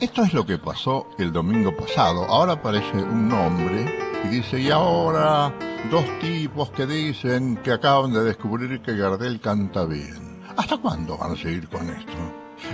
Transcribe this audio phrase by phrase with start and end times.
[0.00, 2.24] Esto es lo que pasó el domingo pasado.
[2.24, 5.54] Ahora aparece un nombre y dice, y ahora
[5.90, 10.42] dos tipos que dicen que acaban de descubrir que Gardel canta bien.
[10.56, 12.12] ¿Hasta cuándo van a seguir con esto?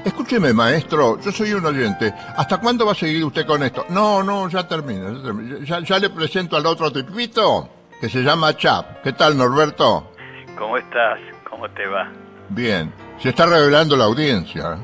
[0.04, 2.14] Escúcheme, maestro, yo soy un oyente.
[2.36, 3.84] ¿Hasta cuándo va a seguir usted con esto?
[3.90, 5.12] No, no, ya termina.
[5.60, 7.68] Ya, ya, ya le presento al otro tipito,
[8.04, 9.00] que se llama Chap.
[9.02, 10.12] ¿Qué tal, Norberto?
[10.58, 11.18] ¿Cómo estás?
[11.48, 12.12] ¿Cómo te va?
[12.50, 12.92] Bien.
[13.18, 14.76] Se está revelando la audiencia.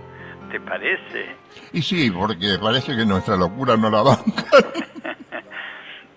[0.50, 1.36] ¿Te parece?
[1.74, 4.44] Y sí, porque parece que nuestra locura no la banca.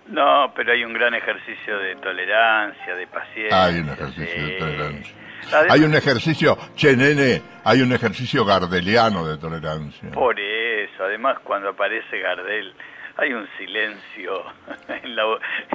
[0.06, 3.64] No, pero hay un gran ejercicio de tolerancia, de paciencia.
[3.64, 5.14] Hay un ejercicio de tolerancia.
[5.52, 10.12] Además, Hay un ejercicio, che nene, hay un ejercicio gardeliano de tolerancia.
[10.12, 12.74] Por eso, además cuando aparece Gardel,
[13.16, 14.42] hay un silencio
[14.88, 15.22] en la,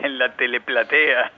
[0.03, 1.31] en la teleplatea.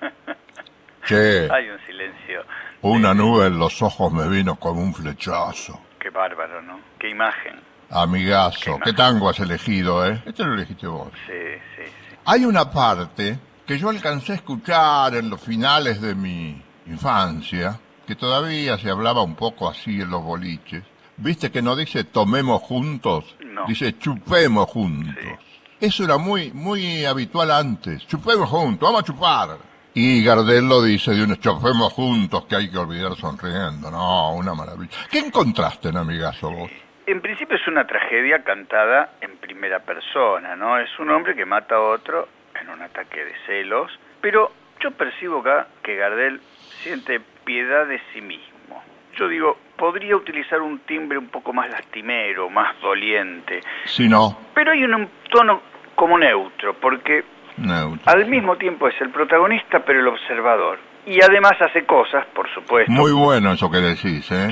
[1.05, 2.44] Che, Hay un silencio.
[2.82, 5.82] una nube en los ojos me vino como un flechazo.
[5.99, 6.80] Qué bárbaro, ¿no?
[6.99, 7.60] Qué imagen.
[7.90, 10.21] Amigazo, Qué ¿qué tango has elegido, eh?
[10.26, 11.10] Este lo elegiste vos.
[11.26, 11.34] Sí,
[11.76, 12.15] sí, sí.
[12.26, 18.15] Hay una parte que yo alcancé a escuchar en los finales de mi infancia, que
[18.15, 20.84] todavía se hablaba un poco así en los boliches.
[21.18, 23.36] ¿Viste que no dice tomemos juntos?
[23.43, 23.65] No.
[23.68, 25.40] Dice chupemos juntos.
[25.82, 28.05] Eso era muy, muy habitual antes.
[28.05, 29.57] Chupemos juntos, vamos a chupar.
[29.96, 33.90] Y Gardel lo dice de unos chupemos juntos que hay que olvidar sonriendo.
[33.90, 34.96] No, una maravilla.
[35.09, 36.70] ¿Qué encontraste en Amigazo vos?
[37.07, 40.77] En principio es una tragedia cantada en primera persona, ¿no?
[40.77, 42.27] Es un hombre que mata a otro
[42.62, 46.41] en un ataque de celos, pero yo percibo acá que Gardel
[46.84, 48.84] siente piedad de sí mismo.
[49.18, 54.71] Yo digo, podría utilizar un timbre un poco más lastimero, más doliente, Si no, pero
[54.71, 57.23] hay un tono como neutro, porque
[57.57, 58.11] neutro.
[58.11, 60.79] al mismo tiempo es el protagonista, pero el observador.
[61.05, 64.50] Y además hace cosas, por supuesto, Muy bueno eso que decís, ¿eh?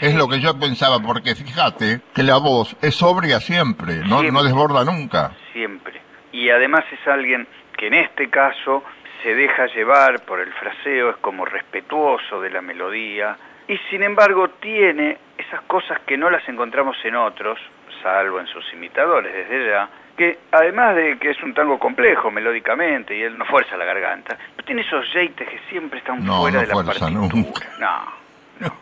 [0.00, 4.32] Es lo que yo pensaba, porque fíjate que la voz es sobria siempre, no, Siempre.
[4.32, 5.32] no desborda nunca.
[5.52, 6.00] siempre.
[6.32, 7.46] Y además es alguien
[7.76, 8.82] que en este caso
[9.22, 13.36] se deja llevar por el fraseo, es como respetuoso de la melodía,
[13.68, 17.58] y sin embargo tiene esas cosas que no las encontramos en otros,
[18.02, 23.16] salvo en sus imitadores desde ya, que además de que es un tango complejo melódicamente
[23.16, 26.56] y él no fuerza la garganta, pero tiene esos jeites que siempre están No, fuera
[26.56, 27.10] no de la partitura.
[27.10, 27.68] nunca.
[27.80, 28.12] No,
[28.60, 28.72] no,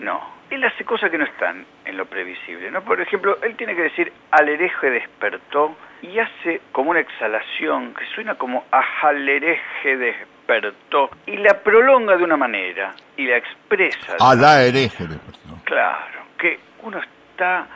[0.00, 0.34] no.
[0.50, 2.82] Él hace cosas que no están en lo previsible, ¿no?
[2.82, 8.04] Por ejemplo, él tiene que decir al hereje despertó y hace como una exhalación que
[8.14, 14.16] suena como al hereje despertó y la prolonga de una manera y la expresa.
[14.20, 15.60] A la hereje de perdón.
[15.64, 17.66] Claro, que uno está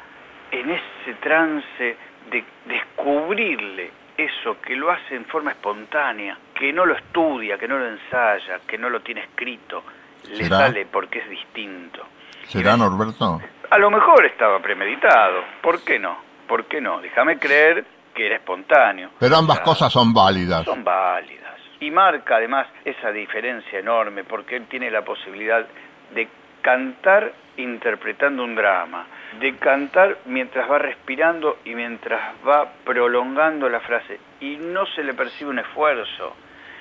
[0.50, 1.96] en ese trance
[2.30, 7.78] de descubrirle eso que lo hace en forma espontánea, que no lo estudia, que no
[7.78, 9.82] lo ensaya, que no lo tiene escrito,
[10.28, 10.58] le ¿Será?
[10.58, 12.04] sale porque es distinto.
[12.44, 13.40] ¿Será Norberto?
[13.70, 16.18] A lo mejor estaba premeditado, ¿por qué no?
[16.48, 17.00] ¿Por qué no?
[17.00, 17.84] Déjame creer
[18.14, 19.10] que era espontáneo.
[19.20, 20.64] Pero ambas O sea, cosas son válidas.
[20.64, 21.54] son válidas.
[21.80, 25.64] Y marca además esa diferencia enorme porque él tiene la posibilidad
[26.12, 26.26] de
[26.62, 29.06] cantar interpretando un drama,
[29.40, 35.14] de cantar mientras va respirando y mientras va prolongando la frase y no se le
[35.14, 36.34] percibe un esfuerzo,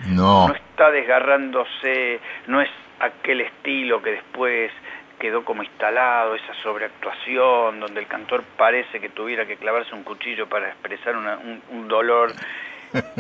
[0.08, 4.72] No, no está desgarrándose, no es aquel estilo que después
[5.20, 10.48] quedó como instalado, esa sobreactuación donde el cantor parece que tuviera que clavarse un cuchillo
[10.48, 12.32] para expresar una- un, un dolor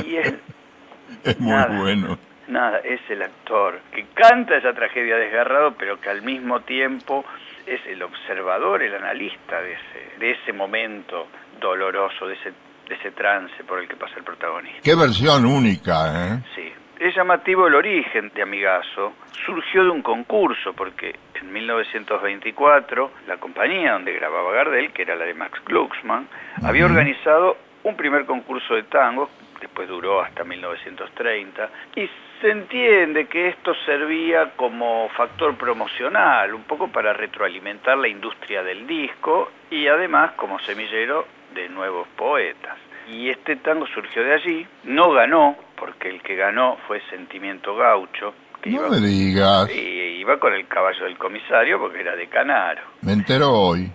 [0.06, 0.34] y es
[1.40, 1.80] muy nada.
[1.80, 2.18] bueno.
[2.48, 7.26] Nada, es el actor que canta esa tragedia desgarrado, pero que al mismo tiempo
[7.68, 11.28] es el observador, el analista de ese, de ese momento
[11.60, 12.54] doloroso, de ese,
[12.88, 14.80] de ese trance por el que pasa el protagonista.
[14.82, 16.40] Qué versión única, ¿eh?
[16.56, 16.72] Sí.
[17.00, 19.14] Es llamativo el origen de Amigazo.
[19.46, 25.26] Surgió de un concurso, porque en 1924 la compañía donde grababa Gardel, que era la
[25.26, 26.28] de Max Glucksmann,
[26.64, 29.30] había organizado un primer concurso de tango,
[29.62, 32.10] después duró hasta 1930, y
[32.42, 38.86] se entiende que esto servía como factor promocional, un poco para retroalimentar la industria del
[38.86, 42.78] disco y además como semillero de nuevos poetas.
[43.08, 48.34] Y este tango surgió de allí, no ganó, porque el que ganó fue Sentimiento Gaucho,
[48.62, 49.70] que No iba, me digas.
[49.74, 52.82] y iba con el caballo del comisario porque era de Canaro.
[53.02, 53.90] Me entero hoy.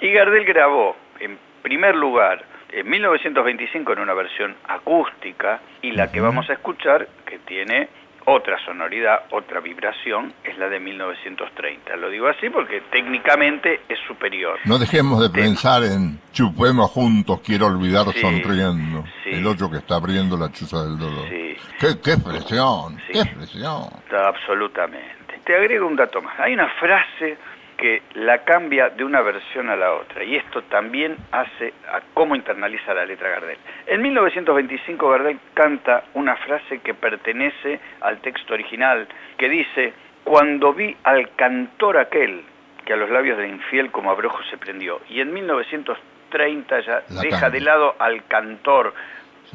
[0.00, 6.20] Y Gardel grabó, en primer lugar, en 1925 en una versión acústica, y la que
[6.20, 7.88] vamos a escuchar, que tiene
[8.26, 11.96] otra sonoridad, otra vibración, es la de 1930.
[11.96, 14.58] Lo digo así porque técnicamente es superior.
[14.64, 19.04] No dejemos de pensar en chupemos juntos, quiero olvidar sonriendo.
[19.24, 21.28] El otro que está abriendo la chuza del dolor.
[21.28, 21.56] Sí.
[21.78, 23.88] ¿Qué, qué expresión, qué expresión.
[24.12, 25.40] Absolutamente.
[25.44, 26.38] Te agrego un dato más.
[26.38, 27.38] Hay una frase
[27.80, 30.22] que la cambia de una versión a la otra.
[30.22, 33.56] Y esto también hace a cómo internaliza la letra Gardel.
[33.86, 39.94] En 1925 Gardel canta una frase que pertenece al texto original, que dice,
[40.24, 42.44] cuando vi al cantor aquel,
[42.84, 45.00] que a los labios del infiel como abrojo se prendió.
[45.08, 48.92] Y en 1930 ya deja de lado al cantor,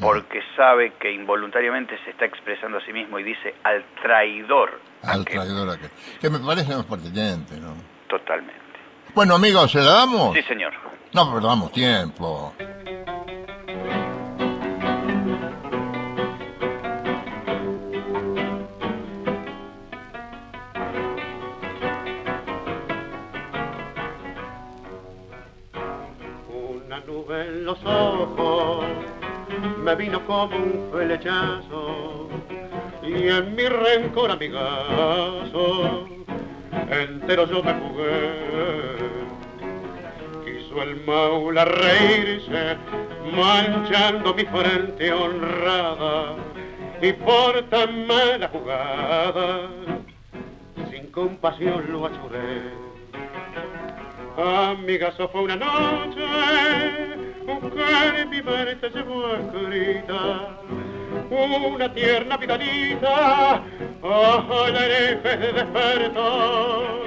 [0.00, 4.80] porque sabe que involuntariamente se está expresando a sí mismo y dice al traidor.
[5.04, 5.90] Al traidor aquel.
[6.20, 7.95] Que me parece más pertinente, ¿no?
[8.08, 8.54] Totalmente.
[9.14, 10.34] Bueno, amigos, ¿se la damos?
[10.34, 10.72] Sí, señor.
[11.12, 12.52] No perdamos tiempo.
[26.48, 28.84] Una nube en los ojos
[29.82, 32.28] me vino como un flechazo
[33.02, 36.06] y en mi rencor amigazo
[36.90, 38.96] entero yo me jugué.
[40.44, 42.76] Quiso el maula reírse,
[43.34, 46.36] manchando mi frente honrada,
[47.00, 49.68] y por tan mala jugada,
[50.90, 52.86] sin compasión lo achuré.
[54.36, 56.20] Amigazo fue una noche,
[57.46, 60.58] que mi mente llevó escrita,
[61.30, 63.62] una tierna vidalita,
[64.02, 67.06] ojo el hereje despertó.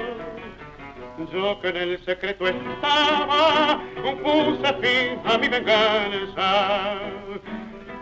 [1.28, 3.80] Yo que en el secreto estaba,
[4.22, 6.98] puse fin a mi venganza.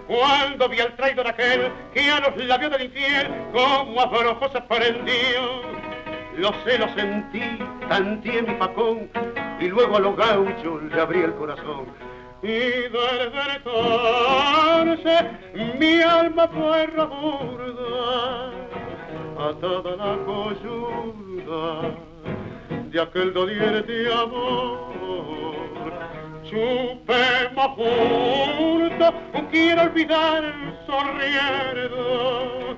[0.06, 5.62] Cuando vi al traidor aquel que a los labios del infiel como abrojo se prendió,
[6.36, 7.42] los celos sentí,
[7.88, 9.10] tanteé mi pacón
[9.58, 11.86] y luego a los gauchos le abrí el corazón.
[12.42, 12.84] Y
[13.56, 15.24] entonces
[15.78, 18.52] mi alma fue raburda
[19.38, 21.96] atada la coyuda
[22.90, 24.88] de aquel doliente amor.
[26.44, 29.14] Chupemos juntos,
[29.50, 30.42] quiero olvidar
[30.86, 32.76] sonriendo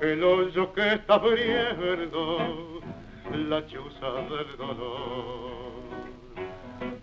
[0.00, 2.80] el hoyo que está abriendo
[3.32, 5.60] la chuza del dolor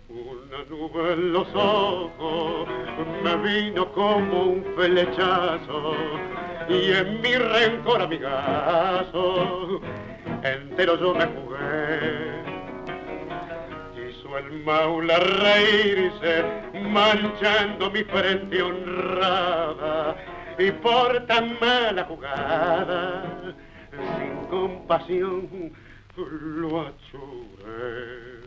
[0.08, 2.68] una nube en los ojos
[3.22, 5.94] me vino como un flechazo
[6.68, 9.80] y en mi rencor amigazo
[10.42, 12.38] entero yo me jugué.
[13.94, 16.44] Quiso el maula reírse
[16.88, 20.16] manchando mi frente honrada
[20.58, 23.54] y por tan mala jugada
[23.90, 25.72] sin compasión
[26.16, 28.38] lo achuré.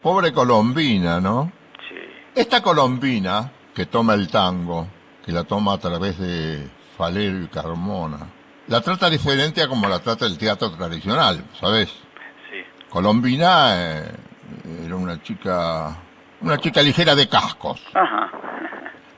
[0.00, 1.52] Pobre Colombina, ¿no?
[1.88, 1.96] Sí.
[2.34, 4.86] Esta Colombina que toma el tango,
[5.24, 8.28] que la toma a través de Falero y Carmona,
[8.68, 11.88] la trata diferente a como la trata el teatro tradicional, ¿sabes?
[12.50, 12.62] Sí.
[12.88, 14.12] Colombina eh,
[14.84, 15.96] era una chica,
[16.40, 17.82] una chica ligera de cascos.
[17.94, 18.30] Ajá.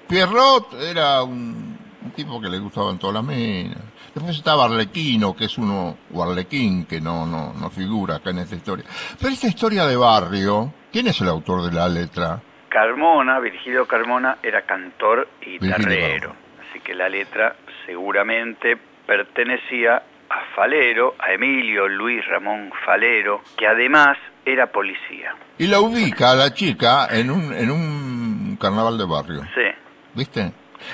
[0.08, 1.78] Pierrot era un,
[2.14, 3.78] tipo que le gustaban todas las minas.
[4.14, 8.38] Después estaba Arlequino, que es uno, o Arlequín, que no, no, no figura acá en
[8.38, 8.84] esta historia.
[9.18, 12.40] Pero esta historia de barrio, ¿quién es el autor de la letra?
[12.68, 16.34] Carmona, Virgilio Carmona, era cantor y guitarrero.
[16.68, 17.54] Así que la letra
[17.86, 19.96] seguramente pertenecía
[20.28, 25.34] a Falero, a Emilio Luis Ramón Falero, que además era policía.
[25.58, 29.42] Y la ubica a la chica en un, en un carnaval de barrio.
[29.52, 29.66] Sí.
[30.14, 30.52] ¿Viste?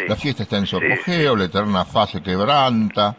[0.08, 3.16] La fiesta está en su apogeo, la eterna fase quebranta,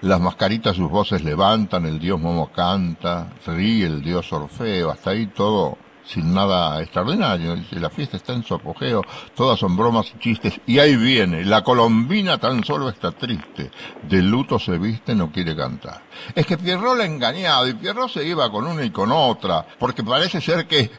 [0.00, 5.26] las mascaritas sus voces levantan, el dios Momo canta, ríe el dios Orfeo, hasta ahí
[5.26, 5.76] todo
[6.08, 7.54] sin nada extraordinario.
[7.54, 9.02] Dice, la fiesta está en su apogeo,
[9.34, 13.70] todas son bromas y chistes, y ahí viene, la colombina tan solo está triste,
[14.02, 16.02] de luto se viste, no quiere cantar.
[16.34, 19.66] Es que Pierrot la ha engañado, y Pierrot se iba con una y con otra,
[19.78, 20.90] porque parece ser que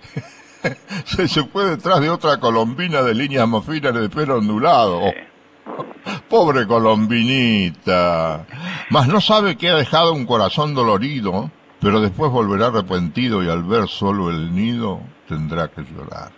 [1.27, 5.01] se puede detrás de otra colombina de líneas mofinas de pelo ondulado.
[6.27, 8.45] Pobre colombinita.
[8.89, 13.63] Mas no sabe que ha dejado un corazón dolorido, pero después volverá arrepentido y al
[13.63, 16.31] ver solo el nido tendrá que llorar.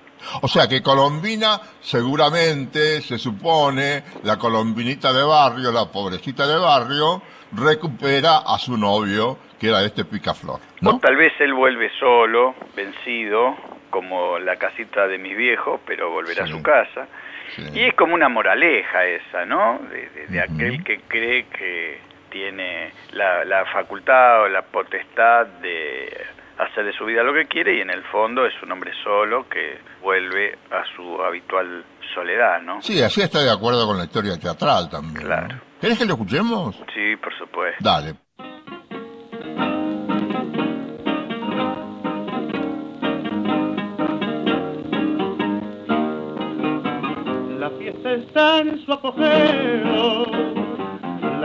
[0.43, 7.21] O sea que Colombina seguramente, se supone, la colombinita de barrio, la pobrecita de barrio,
[7.53, 10.59] recupera a su novio, que era este picaflor.
[10.81, 10.91] ¿no?
[10.91, 13.55] O tal vez él vuelve solo, vencido,
[13.89, 17.07] como la casita de mis viejos, pero volverá a su casa.
[17.55, 17.63] Sí.
[17.73, 19.79] Y es como una moraleja esa, ¿no?
[19.89, 20.53] De, de- de Ujú.
[20.53, 21.99] aquel que cree que
[22.31, 26.25] tiene la, la facultad o la potestad de
[26.57, 29.47] hacer de su vida lo que quiere y en el fondo es un hombre solo
[29.49, 31.83] que vuelve a su habitual
[32.13, 32.81] soledad, ¿no?
[32.81, 35.23] Sí, así está de acuerdo con la historia teatral también.
[35.23, 35.27] ¿no?
[35.27, 35.61] Claro.
[35.79, 36.75] ¿Querés que lo escuchemos?
[36.93, 37.83] Sí, por supuesto.
[37.83, 38.15] Dale.
[47.59, 50.25] La fiesta está en su apogeo,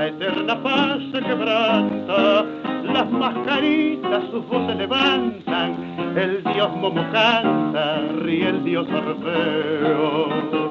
[0.07, 2.45] la eterna paz se quebranta,
[2.85, 10.71] las mascaritas sus voces levantan, el dios Momo canta, ríe el dios Orfeo.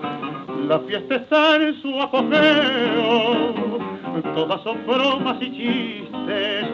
[0.70, 3.56] La fiesta está en su apogeo,
[4.36, 6.68] todas son bromas y chistes,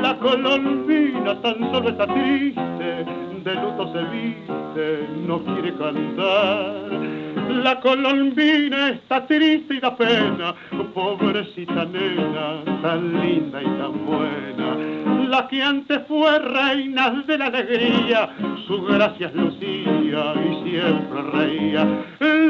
[0.00, 3.04] la colombina tan solo está triste,
[3.44, 7.19] de luto se viste, no quiere cantar.
[7.50, 10.54] La colombina está triste y da pena,
[10.94, 15.28] pobrecita nena, tan linda y tan buena.
[15.28, 18.30] La que antes fue reina de la alegría,
[18.66, 21.84] su gracia lucía y siempre reía.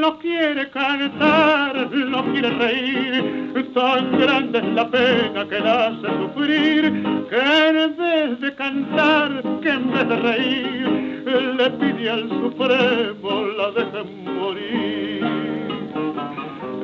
[0.01, 7.03] No quiere cantar, no quiere reír, tan grande es la pena que la hace sufrir,
[7.29, 11.00] que en vez de cantar, que en vez de reír,
[11.39, 15.25] le pide al Supremo la dejen morir.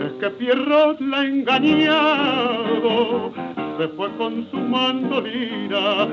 [0.05, 2.83] Es que Pierrot la ha engañado,
[3.79, 6.09] se fue con su mandolina,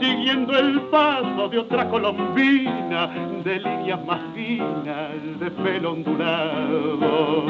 [0.00, 3.08] siguiendo el paso de otra colombina,
[3.44, 7.42] de líneas más finas, de pelo ondulado.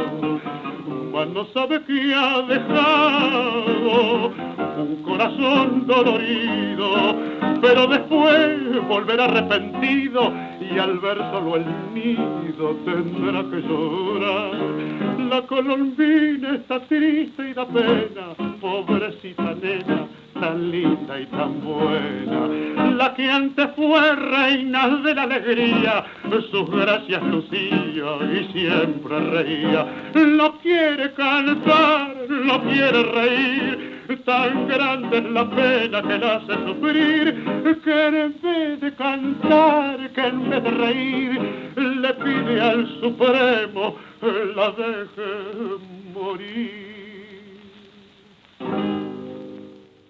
[1.33, 4.33] No sabe que ha dejado
[4.77, 7.17] un corazón dolorido,
[7.63, 11.65] pero después volverá arrepentido y al ver solo el
[11.95, 15.12] nido tendrá que llorar.
[15.33, 20.07] La colombina está triste y da pena, pobrecita nena,
[20.39, 22.49] tan linda y tan buena.
[22.99, 26.05] La que antes fue reina de la alegría,
[26.51, 29.87] sus gracias lucía y siempre reía.
[30.15, 33.92] No quiere cantar, no quiere reír,
[34.25, 37.45] tan grande es la pena que la hace sufrir,
[37.85, 41.41] que en vez de cantar, que en vez de reír,
[41.77, 43.97] le pide al Supremo
[44.55, 45.31] la deje
[46.15, 46.93] morir.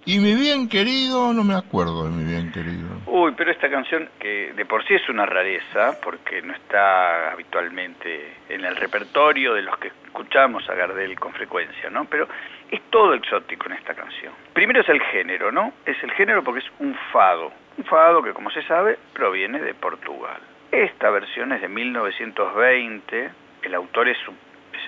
[0.05, 2.89] Y mi bien querido, no me acuerdo de mi bien querido.
[3.07, 8.35] Uy, pero esta canción que de por sí es una rareza porque no está habitualmente
[8.49, 12.05] en el repertorio de los que escuchamos a Gardel con frecuencia, ¿no?
[12.07, 12.27] Pero
[12.69, 14.33] es todo exótico en esta canción.
[14.53, 15.73] Primero es el género, ¿no?
[15.87, 17.53] Es el género porque es un fado.
[17.79, 20.41] Un fado que, como se sabe, proviene de Portugal.
[20.73, 23.31] Esta versión es de 1920.
[23.63, 24.27] El autor es, es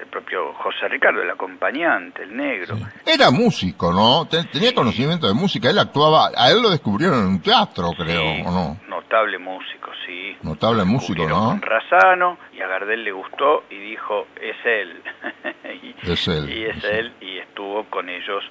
[0.00, 2.76] el propio José Ricardo, el acompañante, el negro.
[3.06, 4.26] Era músico, ¿no?
[4.26, 5.70] Te- Tenía conocimiento de música.
[5.70, 8.80] Él actuaba, a él lo descubrieron en un teatro, creo, Sí, ¿o no?
[8.88, 10.36] Notable músico, sí.
[10.42, 11.48] Notable músico, ¿no?
[11.50, 15.02] con Razano y a Gardel le gustó y dijo, es él.
[15.82, 18.42] y, Es él, Y es es él y estuvo con ellos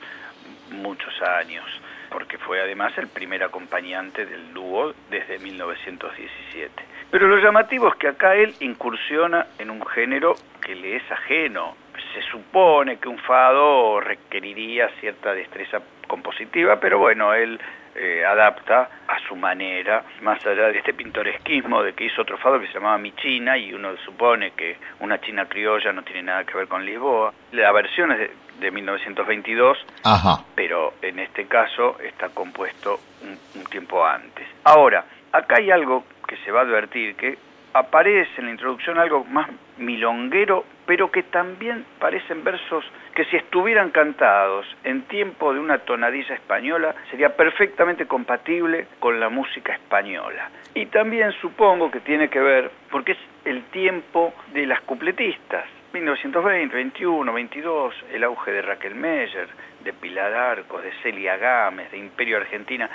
[0.72, 1.66] muchos años,
[2.14, 6.72] porque fue además el primer acompañante del dúo desde 1917.
[7.10, 11.76] Pero lo llamativo es que acá él incursiona en un género que le es ajeno.
[12.14, 17.60] Se supone que un fado requeriría cierta destreza compositiva, pero bueno, él
[17.96, 22.60] eh, adapta a su manera, más allá de este pintoresquismo de que hizo otro fado
[22.60, 26.44] que se llamaba Mi China y uno supone que una China criolla no tiene nada
[26.44, 27.34] que ver con Lisboa.
[27.52, 30.44] La versión es de, de 1922, Ajá.
[30.56, 34.48] pero en este caso está compuesto un, un tiempo antes.
[34.64, 37.38] Ahora, acá hay algo que se va a advertir, que
[37.74, 42.84] aparece en la introducción algo más milonguero, pero que también parecen versos
[43.16, 49.30] que si estuvieran cantados en tiempo de una tonadilla española sería perfectamente compatible con la
[49.30, 50.50] música española.
[50.74, 56.76] Y también supongo que tiene que ver, porque es el tiempo de las cupletistas, 1920,
[56.76, 59.48] 21, 22, el auge de Raquel Meyer,
[59.84, 62.90] de Pilar Arcos, de Celia Gámez, de Imperio Argentina,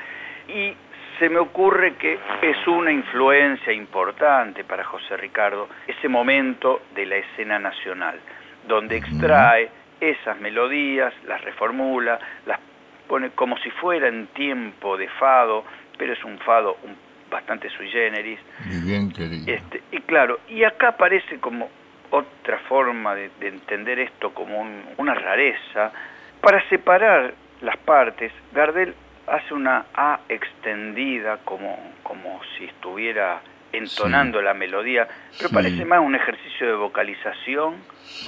[0.49, 0.75] y
[1.19, 7.17] se me ocurre que es una influencia importante para José Ricardo ese momento de la
[7.17, 8.19] escena nacional,
[8.67, 9.69] donde extrae
[10.01, 12.61] esas melodías, las reformula, las
[13.09, 15.65] pone como si fuera en tiempo de fado,
[15.97, 16.97] pero es un fado un-
[17.31, 19.53] bastante sui generis, Mi bien querido.
[19.53, 21.69] este, y claro, y acá aparece como
[22.11, 25.93] otra forma de, de entender esto como un- una rareza.
[26.41, 28.95] Para separar las partes, Gardel
[29.31, 35.07] hace una A extendida como, como si estuviera entonando la melodía,
[35.37, 35.55] pero Sí.
[35.55, 37.75] parece más un ejercicio de vocalización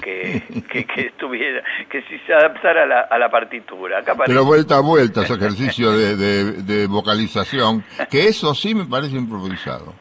[0.02, 4.00] que, que, que estuviera, que si se adaptara a la, a la partitura.
[4.00, 8.74] Acá parece, Pero vuelta a vuelta ese ejercicio de, de- de vocalización, que eso sí
[8.74, 9.94] me parece improvisado.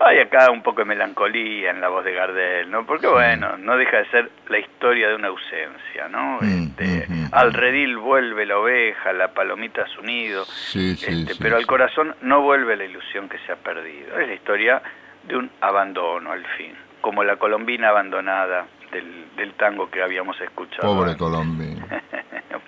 [0.00, 2.84] Hay acá un poco de melancolía en la voz de Gardel, ¿no?
[2.86, 6.38] Porque bueno, no deja de ser la historia de una ausencia, ¿no?
[6.40, 7.28] Mm, Este, mm, mm.
[7.32, 11.56] al redil vuelve la oveja, la palomita a su nido, Sí, sí, Este, sí, pero
[11.56, 14.18] al corazón no vuelve la ilusión que se ha perdido.
[14.18, 14.82] Es la historia
[15.24, 20.82] de un abandono al fin, como la colombina abandonada del, del tango que habíamos escuchado.
[20.88, 21.16] Pobre antes.
[21.16, 21.74] Colombia.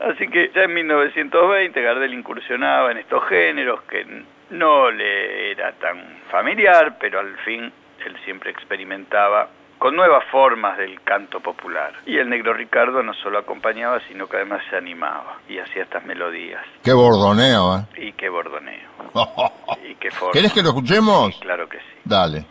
[0.01, 4.07] Así que ya en 1920 Gardel incursionaba en estos géneros que
[4.51, 7.73] no le era tan familiar, pero al fin
[8.05, 9.49] él siempre experimentaba
[9.79, 11.93] con nuevas formas del canto popular.
[12.07, 16.05] Y el negro Ricardo no solo acompañaba, sino que además se animaba y hacía estas
[16.05, 16.65] melodías.
[16.83, 18.09] Qué bordoneo, ¿eh?
[18.09, 18.89] Y qué bordoneo.
[19.89, 20.33] Y qué forma.
[20.33, 21.39] ¿Querés que lo escuchemos?
[21.41, 22.01] Claro que sí.
[22.05, 22.47] Dale.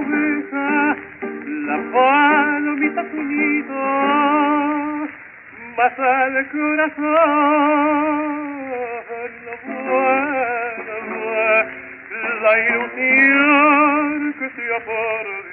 [0.00, 0.96] Oveja,
[1.66, 3.80] la palomita su nido,
[5.76, 7.00] mas al corazón
[9.44, 9.52] no
[9.84, 11.00] vuelve
[12.42, 15.50] la ilusión que se ha perdido.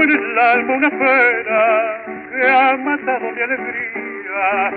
[0.00, 1.60] En el alma una pena
[2.30, 4.70] que ha matado mi alegría.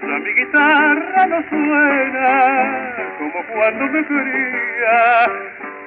[0.00, 5.26] Ya mi guitarra no suena como cuando me quería.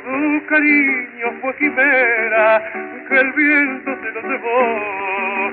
[0.03, 2.61] Su cariño fue quimera
[3.07, 5.51] que el viento se lo llevó.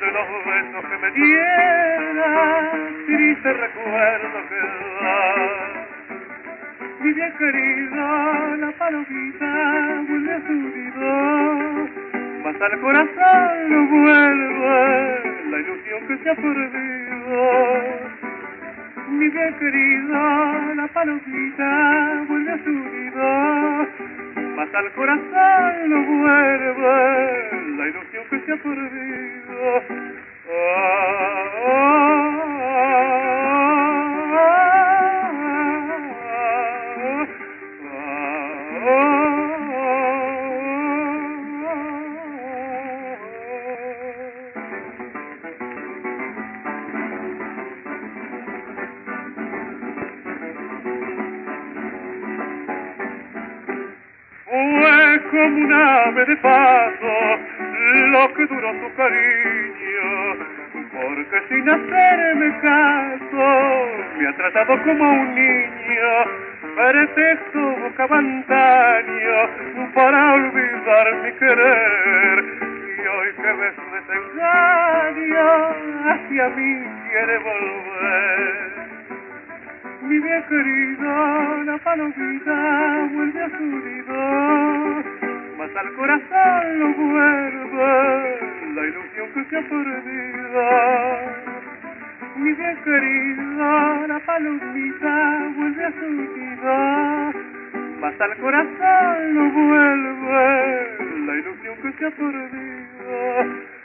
[0.00, 2.72] De los besos que me diera,
[3.06, 4.56] triste recuerdo que
[5.02, 5.80] da.
[7.00, 11.89] Mi bien querida, la palomita vuelve a su nido,
[12.44, 17.36] mas al corazón no vuelve la ilusión que se ha perdido.
[19.10, 23.86] Mi bien querida, la palomita vuelve a su nido,
[24.56, 29.82] mas al corazón no vuelve la ilusión que se ha perdido.
[30.46, 30.80] Fue
[56.20, 57.38] ave de paso
[58.10, 60.36] lo que duró su cariño,
[60.92, 66.24] porque sin hacerme caso me ha tratado como un niño,
[66.76, 69.48] pretexto buscaba antaño
[69.94, 72.44] para olvidar mi querer.
[72.96, 75.46] Y hoy que ves desengaño,
[76.04, 78.70] hacia mí quiere volver.
[80.02, 85.19] Mi bien querida, la palomita vuelve a su nido,
[85.60, 88.40] mas al corazón no vuelve
[88.74, 90.62] la ilusión que se ha perdido.
[92.36, 97.32] Mi bien querida, la palomita vuelve a su nido,
[98.00, 103.79] mas al corazón no vuelve la ilusión que se ha perdido.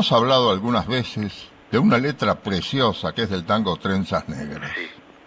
[0.00, 1.30] Hemos hablado algunas veces
[1.70, 4.70] de una letra preciosa que es del tango Trenzas Negras.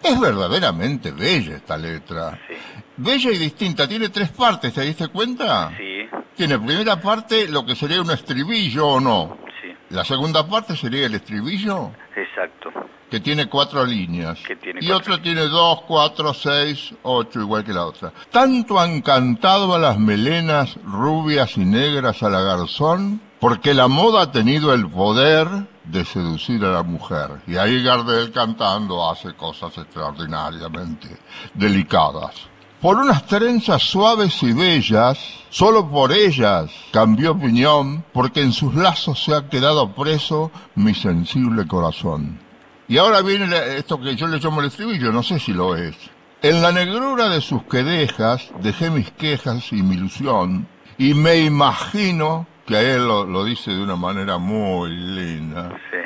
[0.02, 2.36] Es verdaderamente bella esta letra.
[2.48, 2.54] Sí.
[2.96, 3.86] Bella y distinta.
[3.86, 5.70] Tiene tres partes, ¿te diste cuenta?
[5.78, 9.38] Sí, Tiene primera parte lo que sería un estribillo o no.
[9.62, 12.72] sí, La segunda parte sería el estribillo, exacto.
[13.08, 14.40] que tiene cuatro líneas.
[14.44, 18.12] Que tiene y cuatro otra tiene dos, cuatro, seis, ocho, igual que la otra.
[18.28, 24.22] Tanto han cantado a las melenas rubias y negras a la garzón, porque la moda
[24.22, 25.46] ha tenido el poder
[25.84, 27.42] de seducir a la mujer.
[27.46, 31.18] Y ahí Gardel cantando hace cosas extraordinariamente
[31.52, 32.36] delicadas.
[32.80, 35.18] Por unas trenzas suaves y bellas,
[35.50, 41.66] solo por ellas cambió opinión, porque en sus lazos se ha quedado preso mi sensible
[41.66, 42.40] corazón.
[42.88, 45.94] Y ahora viene esto que yo le llamo el estribillo, no sé si lo es.
[46.40, 52.46] En la negrura de sus quedejas dejé mis quejas y mi ilusión, y me imagino,
[52.66, 55.96] que a él lo, lo dice de una manera muy linda, Sí.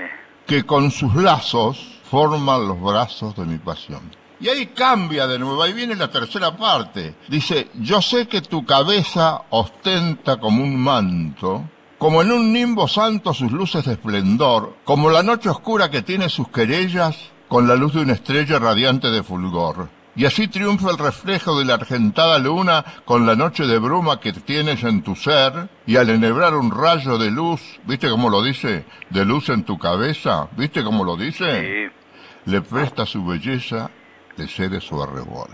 [0.47, 4.01] que con sus lazos forman los brazos de mi pasión.
[4.40, 7.14] Y ahí cambia de nuevo, ahí viene la tercera parte.
[7.29, 11.64] Dice, yo sé que tu cabeza ostenta como un manto,
[11.99, 16.29] como en un nimbo santo sus luces de esplendor, como la noche oscura que tiene
[16.29, 17.16] sus querellas
[17.49, 19.88] con la luz de una estrella radiante de fulgor.
[20.19, 24.33] Y así triunfa el reflejo de la argentada luna con la noche de bruma que
[24.33, 28.85] tienes en tu ser, y al enhebrar un rayo de luz, ¿viste cómo lo dice?
[29.11, 31.45] De luz en tu cabeza, ¿viste cómo lo dice?
[31.87, 32.51] Sí.
[32.51, 33.93] le presta su belleza,
[34.37, 35.51] le cede su arrebol.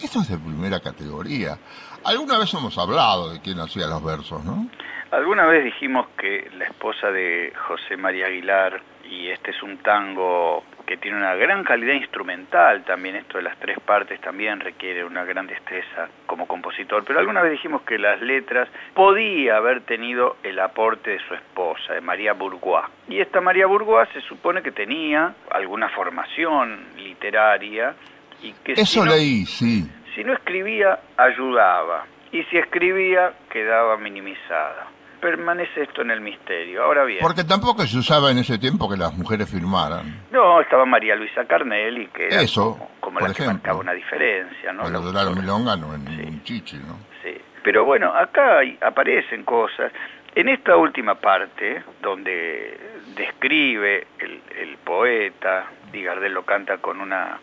[0.00, 1.58] Esto es de primera categoría.
[2.04, 4.68] Alguna vez hemos hablado de quién hacía los versos, ¿no?
[5.10, 10.62] Alguna vez dijimos que la esposa de José María Aguilar, y este es un tango
[10.86, 15.24] que tiene una gran calidad instrumental también, esto de las tres partes también requiere una
[15.24, 20.58] gran destreza como compositor, pero alguna vez dijimos que las letras podía haber tenido el
[20.60, 22.86] aporte de su esposa, de María Bourgois.
[23.08, 27.94] Y esta María Bourgois se supone que tenía alguna formación literaria
[28.42, 29.84] y que si Eso no- leí, sí.
[30.14, 32.06] si no escribía, ayudaba.
[32.32, 34.86] Y si escribía, quedaba minimizada.
[35.20, 36.82] Permanece esto en el misterio.
[36.84, 40.22] Ahora bien, Porque tampoco se usaba en ese tiempo que las mujeres firmaran.
[40.30, 43.54] no, estaba María Luisa Carnelli, que era Eso, como, como por la que ejemplo.
[43.54, 44.82] marcaba una diferencia, ¿no?
[44.82, 45.42] Cuando La Dorado autora.
[45.42, 46.40] Milonga no en Sí.
[46.44, 46.98] chichi, ¿no?
[47.22, 47.36] Sí.
[47.62, 49.90] Pero bueno, acá hay- aparecen cosas.
[50.34, 52.78] En esta última parte, donde
[53.16, 57.38] describe el, el poeta, Di Gardel lo canta con, una,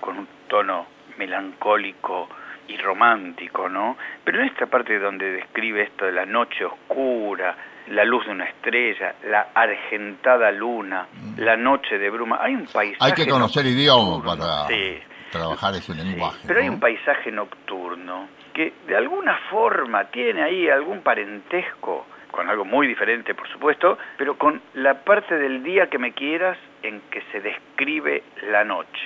[0.00, 0.86] con un tono
[1.18, 2.28] melancólico
[2.72, 3.96] y romántico, ¿no?
[4.24, 7.56] Pero en esta parte donde describe esto de la noche oscura,
[7.88, 11.06] la luz de una estrella, la argentada luna,
[11.36, 12.98] la noche de bruma, hay un paisaje...
[13.00, 13.04] Mm.
[13.04, 14.98] Hay que conocer idioma nocturno, para sí.
[15.30, 16.38] trabajar ese Sí, lenguaje.
[16.46, 22.64] pero hay un paisaje nocturno que de alguna forma tiene ahí algún parentesco con algo
[22.64, 27.22] muy diferente, por supuesto, pero con la parte del día que me quieras en que
[27.30, 29.01] se describe la noche.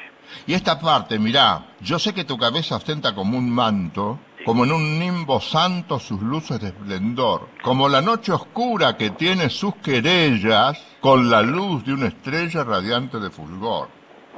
[0.46, 4.72] Y esta parte, mirá, yo sé que tu cabeza ostenta como un manto, como en
[4.72, 10.96] un nimbo santo sus luces de esplendor, como la noche oscura que tiene sus querellas
[11.00, 13.88] con la luz de una estrella radiante de fulgor.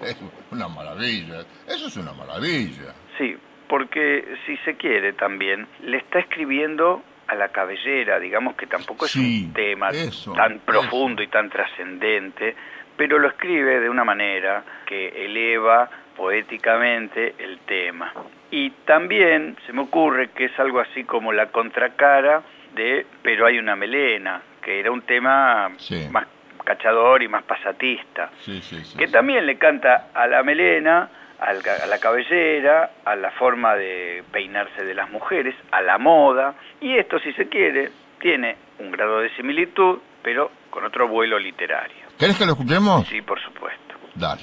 [0.02, 0.16] Es
[0.50, 2.94] una maravilla, eso es una maravilla.
[3.18, 3.36] Sí,
[3.68, 9.10] porque si se quiere también, le está escribiendo a la cabellera, digamos que tampoco es
[9.12, 11.28] Sí, un tema eso, tan profundo eso.
[11.28, 12.56] y tan trascendente,
[12.98, 18.12] pero lo escribe de una manera que eleva poéticamente el tema.
[18.50, 22.42] Y también se me ocurre que es algo así como la contracara
[22.74, 26.06] de Pero hay una melena, que era un tema Sí.
[26.10, 26.26] más
[26.64, 28.98] cachador y más pasatista Sí, sí, sí.
[28.98, 31.08] que también le canta a la melena,
[31.40, 31.52] a
[31.86, 37.18] la cabellera, a la forma de peinarse de las mujeres, a la moda, y esto,
[37.20, 42.07] si se quiere, tiene un grado de similitud, pero con otro vuelo literario.
[42.18, 43.06] ¿Querés que lo escuchemos?
[43.06, 43.94] Sí, por supuesto.
[44.16, 44.42] Dale.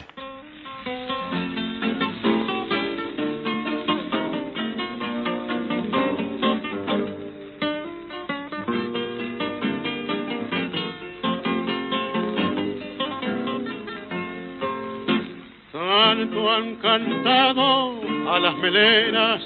[15.73, 17.99] Tanto han cantado
[18.31, 19.41] a las melenas,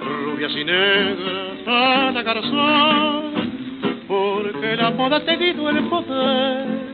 [0.00, 6.87] rubias y negras, a la garzón, porque la moda ha tenido el poder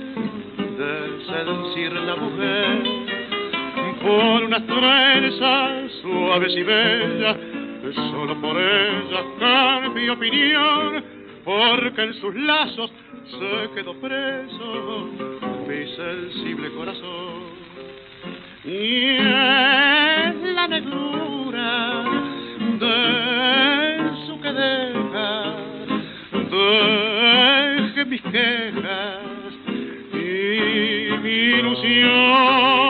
[0.76, 2.82] de seducir la mujer.
[4.02, 7.36] Por unas trenzas suaves y bellas,
[7.94, 11.04] solo por ellas cambio opinión,
[11.44, 12.90] porque en sus lazos
[13.26, 15.08] se quedó preso
[15.66, 17.54] mi sensible corazón
[18.64, 22.04] y en la negrura
[22.78, 25.56] de su quedeja
[26.50, 29.23] deje mis quejas
[31.58, 32.83] ilusión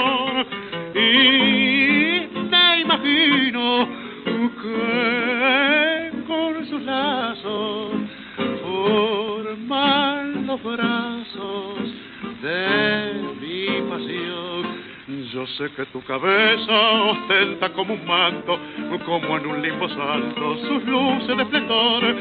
[15.57, 18.59] sé que tu cabeza ostenta como un manto,
[19.05, 22.17] como en un limbo salto, sus luces de esplendor,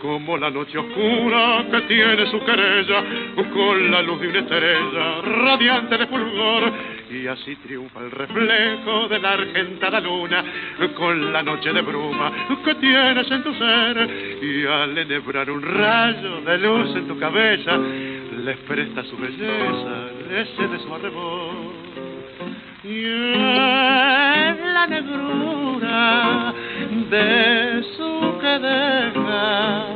[0.00, 3.04] como la noche oscura que tiene su querella,
[3.52, 6.72] con la luz de una estrella radiante de fulgor,
[7.10, 10.44] y así triunfa el reflejo de la argentada luna,
[10.96, 12.32] con la noche de bruma
[12.64, 17.78] que tienes en tu ser, y al enhebrar un rayo de luz en tu cabeza,
[18.44, 21.71] les presta su belleza, le cede su arrebol.
[22.84, 26.52] En la negrura
[27.10, 29.86] de su que.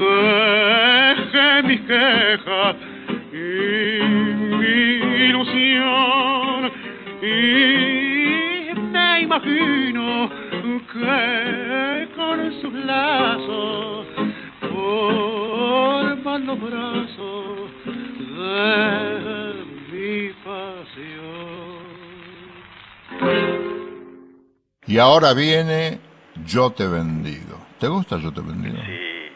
[0.00, 2.76] Deje mis quejas
[3.32, 4.02] y
[4.56, 6.72] mi ilusión
[7.20, 10.30] y te imagino
[10.90, 14.06] que con sus lazos
[14.72, 17.70] forman los brazos
[18.38, 19.52] de
[19.92, 21.39] mi pasión.
[24.90, 26.00] Y ahora viene
[26.44, 27.56] Yo te bendigo.
[27.78, 28.76] ¿Te gusta Yo te bendigo?
[28.76, 29.28] Sí,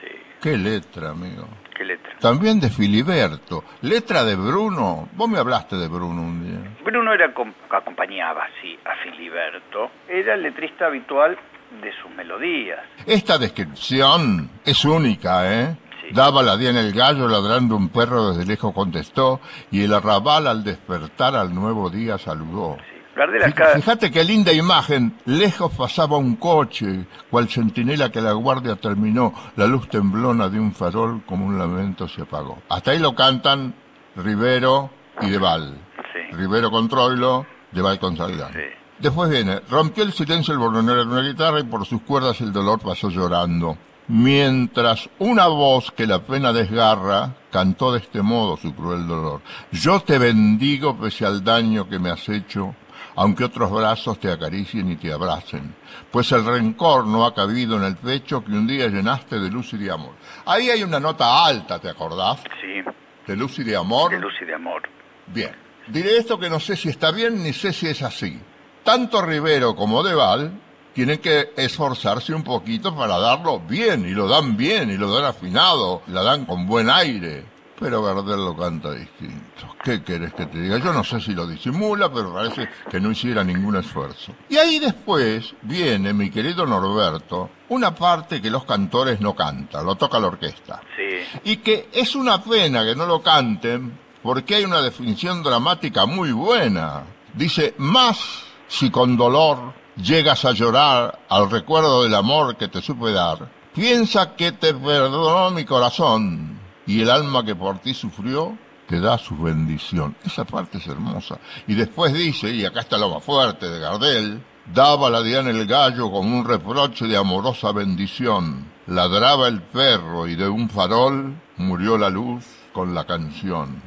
[0.00, 0.08] sí.
[0.40, 1.48] Qué letra, amigo.
[1.76, 2.12] ¿Qué letra?
[2.20, 3.64] También de Filiberto.
[3.82, 5.08] Letra de Bruno.
[5.14, 6.76] Vos me hablaste de Bruno un día.
[6.84, 9.90] Bruno era com- acompañaba, sí, a Filiberto.
[10.08, 11.36] Era el letrista habitual
[11.82, 12.78] de sus melodías.
[13.04, 15.76] Esta descripción es única, ¿eh?
[16.02, 16.14] Sí.
[16.14, 19.40] Daba la día en el gallo ladrando un perro desde lejos contestó
[19.72, 22.76] y el arrabal al despertar al nuevo día saludó.
[22.78, 22.93] Sí.
[23.16, 25.16] Gardel Fí- acá, Fíjate qué linda imagen.
[25.24, 29.32] Lejos pasaba un coche, cual centinela que la guardia terminó.
[29.56, 32.58] La luz temblona de un farol como un lamento se apagó.
[32.68, 33.74] Hasta ahí lo cantan
[34.16, 35.78] Rivero y Deval.
[36.12, 38.52] sí, Rivero con Troilo, Deval con Salgán.
[38.52, 38.60] sí.
[38.98, 42.52] Después viene, rompió el silencio el borronero de una guitarra y por sus cuerdas el
[42.52, 43.76] dolor pasó llorando.
[44.06, 49.40] Mientras una voz que la pena desgarra cantó de este modo su cruel dolor.
[49.72, 52.74] Yo te bendigo pese al daño que me has hecho,
[53.16, 55.74] aunque otros brazos te acaricien y te abracen,
[56.10, 59.72] pues el rencor no ha cabido en el pecho que un día llenaste de luz
[59.72, 60.14] y de amor.
[60.46, 62.40] Ahí hay una nota alta, ¿te acordás?
[62.60, 62.82] Sí,
[63.26, 64.10] De luz y de amor.
[64.10, 64.82] de luz y de amor.
[65.26, 65.52] Bien,
[65.88, 68.38] diré esto que no sé si está bien ni sé si es así.
[68.82, 70.60] Tanto Rivero como Deval
[70.92, 75.24] tienen que esforzarse un poquito para darlo bien, y lo dan bien, y lo dan
[75.24, 77.44] afinado, la dan con buen aire.
[77.78, 79.74] Pero Gardel lo canta distinto.
[79.82, 80.78] ¿Qué querés que te diga?
[80.78, 84.32] Yo no sé si lo disimula, pero parece que no hiciera ningún esfuerzo.
[84.48, 89.96] Y ahí después viene, mi querido Norberto, una parte que los cantores no cantan, lo
[89.96, 90.80] toca la orquesta.
[90.96, 96.06] Sí, Y que es una pena que no lo canten porque hay una definición dramática
[96.06, 97.02] muy buena.
[97.34, 103.12] Dice, más si con dolor llegas a llorar al recuerdo del amor que te supe
[103.12, 106.53] dar, piensa que te perdonó mi corazón
[106.86, 110.14] y el alma que por ti sufrió te da su bendición.
[110.24, 111.38] Esa parte es hermosa.
[111.66, 114.42] Y después dice, y acá está lo más fuerte de Gardel,
[114.72, 118.72] daba la diana el gallo con un reproche de amorosa bendición.
[118.86, 123.82] Ladraba el perro y de un farol murió la luz con la canción.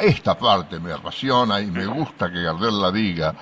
[0.00, 3.34] Esta parte me apasiona y me gusta que Gardel la diga,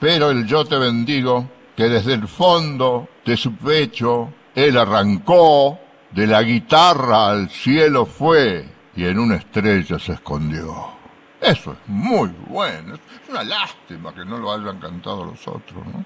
[0.00, 5.78] pero el yo te bendigo, que desde el fondo de su pecho él arrancó,
[6.10, 8.64] de la guitarra al cielo fue
[8.96, 10.98] y en una estrella se escondió.
[11.40, 16.04] Eso es muy bueno, es una lástima que no lo hayan cantado los otros, ¿no?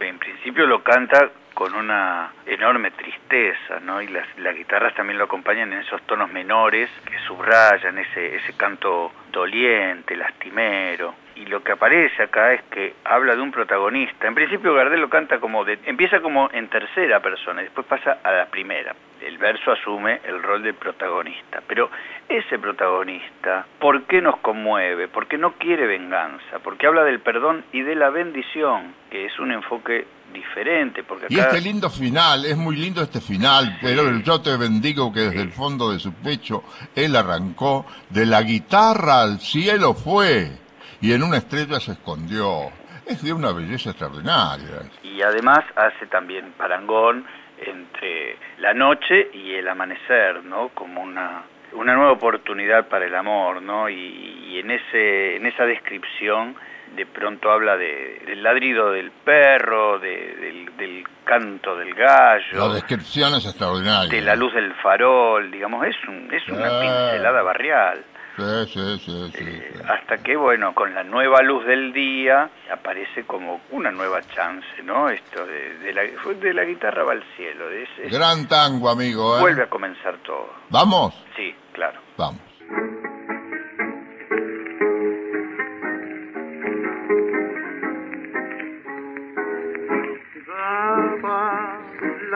[0.00, 4.00] En principio lo canta con una enorme tristeza, ¿no?
[4.00, 8.54] Y las, las guitarras también lo acompañan en esos tonos menores que subrayan ese, ese
[8.54, 11.14] canto doliente, lastimero.
[11.40, 14.28] Y lo que aparece acá es que habla de un protagonista.
[14.28, 18.18] En principio Gardel lo canta como de, empieza como en tercera persona y después pasa
[18.22, 18.94] a la primera.
[19.22, 21.62] El verso asume el rol del protagonista.
[21.66, 21.90] Pero
[22.28, 25.08] ese protagonista, ¿por qué nos conmueve?
[25.08, 29.52] Porque no quiere venganza, porque habla del perdón y de la bendición, que es un
[29.52, 34.42] enfoque diferente, porque acá Y este lindo final, es muy lindo este final, pero yo
[34.42, 39.40] te bendigo que desde el fondo de su pecho él arrancó, de la guitarra al
[39.40, 40.59] cielo fue
[41.00, 42.70] y en una estrella se escondió.
[43.06, 44.82] Es de una belleza extraordinaria.
[45.02, 47.26] y además hace también parangón
[47.58, 50.68] entre la noche y el amanecer, ¿no?
[50.70, 53.88] Como una una nueva oportunidad para el amor, ¿no?
[53.88, 56.56] Y, y en ese en esa descripción
[56.96, 62.74] de pronto habla de, del ladrido del perro, de- del, del canto del gallo, La
[62.74, 64.10] descripción es extraordinaria.
[64.10, 66.80] de la luz del farol, digamos, es un, es una Ah.
[66.80, 68.04] pincelada barrial.
[68.40, 73.24] Sí, sí, sí, sí, Eh, hasta que, bueno, con la nueva luz del día aparece
[73.24, 75.08] como una nueva chance, ¿no?
[75.10, 79.36] Esto de, de la, de la guitarra va al cielo, de ese- Gran tango, amigo.
[79.36, 79.40] ¿eh?
[79.40, 80.48] vuelve a comenzar todo.
[80.70, 81.14] ¿Vamos?
[81.36, 82.00] Sí, claro.
[82.16, 82.40] Vamos.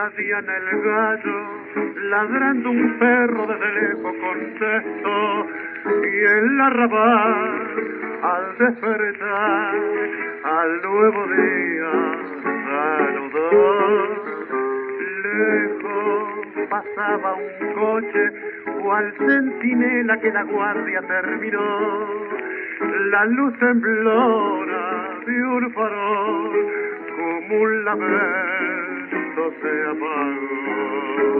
[0.05, 1.37] La diana el gallo,
[2.09, 5.47] ladrando un perro desde lejos contestó,
[6.03, 7.67] y el arrabal
[8.21, 9.75] al despertar
[10.43, 11.91] al nuevo día
[12.65, 13.65] saludó.
[15.23, 18.31] Lejos pasaba un coche,
[18.83, 21.79] cual centinela que la guardia terminó.
[23.09, 26.51] La luz temblona de un farol
[27.17, 27.85] como un
[29.51, 31.35] se apagó.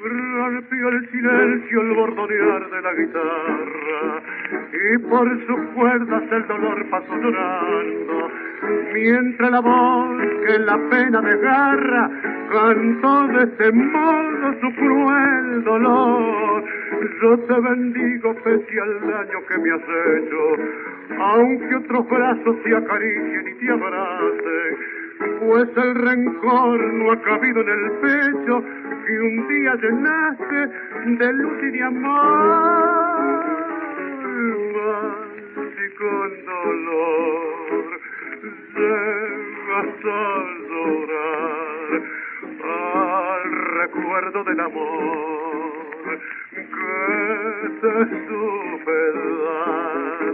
[0.00, 4.22] Rompió el silencio el bordonear de la guitarra
[4.72, 8.30] y por sus cuerdas el dolor pasó llorando
[8.92, 12.10] mientras la voz que la pena desgarra
[12.50, 16.64] cantó de este modo su cruel dolor.
[16.96, 20.56] Yo te bendigo pese al daño que me has hecho,
[21.18, 24.76] aunque otros brazos te acaricien y te abracen,
[25.40, 28.64] pues el rencor no ha cabido en el pecho
[29.06, 30.68] que un día llenaste
[31.18, 33.44] de luz y de amor.
[35.76, 38.00] Y con dolor
[38.74, 42.02] llegas a llorar
[42.64, 45.45] al recuerdo del amor
[46.06, 47.94] que te
[48.26, 48.98] supe
[49.44, 50.32] dar.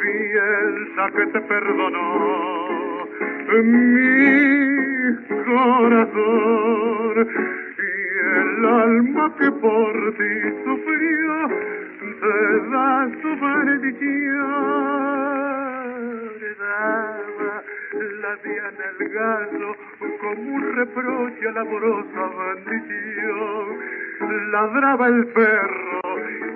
[0.00, 2.08] Piensa que te perdonó
[3.62, 7.16] mi corazón
[7.78, 7.90] y
[8.36, 10.32] el alma que por ti
[10.64, 11.48] sufrió
[12.20, 12.36] te
[12.70, 14.38] da su bendición
[16.68, 19.76] la diana el gallo
[20.20, 22.30] como un reproche a la amorosa.
[24.50, 26.00] Ladraba el perro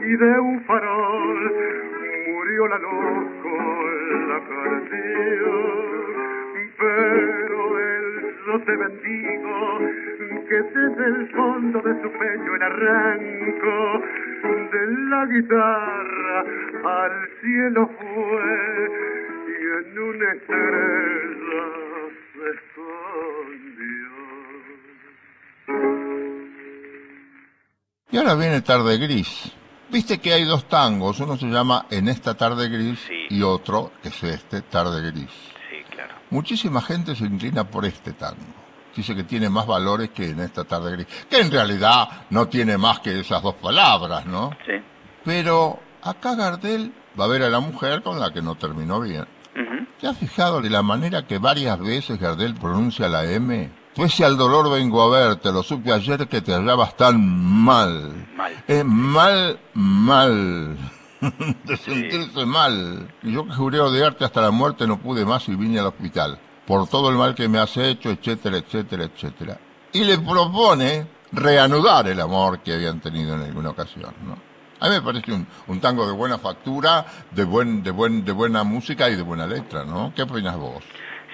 [0.02, 1.54] y de un farol
[2.28, 3.82] murió la loco
[4.28, 5.82] la canción.
[6.78, 9.78] Pero él yo te bendigo
[10.48, 14.02] que desde el fondo de su pecho el arranco
[14.72, 16.44] de la guitarra
[16.84, 19.31] al cielo fue
[19.78, 21.64] en una estrella
[22.32, 24.12] se escondió.
[28.10, 29.52] Y ahora viene Tarde Gris.
[29.90, 33.26] Viste que hay dos tangos, uno se llama En esta tarde gris Sí.
[33.28, 35.28] y otro, que es este, Tarde Gris.
[35.30, 36.14] Sí, claro.
[36.30, 38.40] Muchísima gente se inclina por este tango.
[38.96, 41.06] Dice que tiene más valores que en esta tarde gris.
[41.28, 44.50] Que en realidad no tiene más que esas dos palabras, ¿no?
[44.66, 44.72] Sí.
[45.24, 49.26] Pero acá Gardel va a ver a la mujer con la que no terminó bien.
[50.02, 53.70] ¿Te has fijado de la manera que varias veces Gardel pronuncia la M?
[53.94, 58.26] Pese al dolor vengo a verte, lo supe ayer que te hallabas tan mal.
[58.36, 58.64] Mal.
[58.66, 60.76] Es mal, mal.
[61.64, 63.14] de sentirse mal.
[63.22, 66.36] Y yo que juré odiarte hasta la muerte no pude más y vine al hospital.
[66.66, 69.60] Por todo el mal que me has hecho, etcétera, etcétera, etcétera.
[69.92, 74.51] Y le propone reanudar el amor que habían tenido en alguna ocasión, ¿no?
[74.82, 78.32] A mí me parece un, un tango de buena factura, de buen, de buen, de
[78.32, 80.12] buena música y de buena letra, ¿no?
[80.14, 80.82] ¿Qué opinas vos?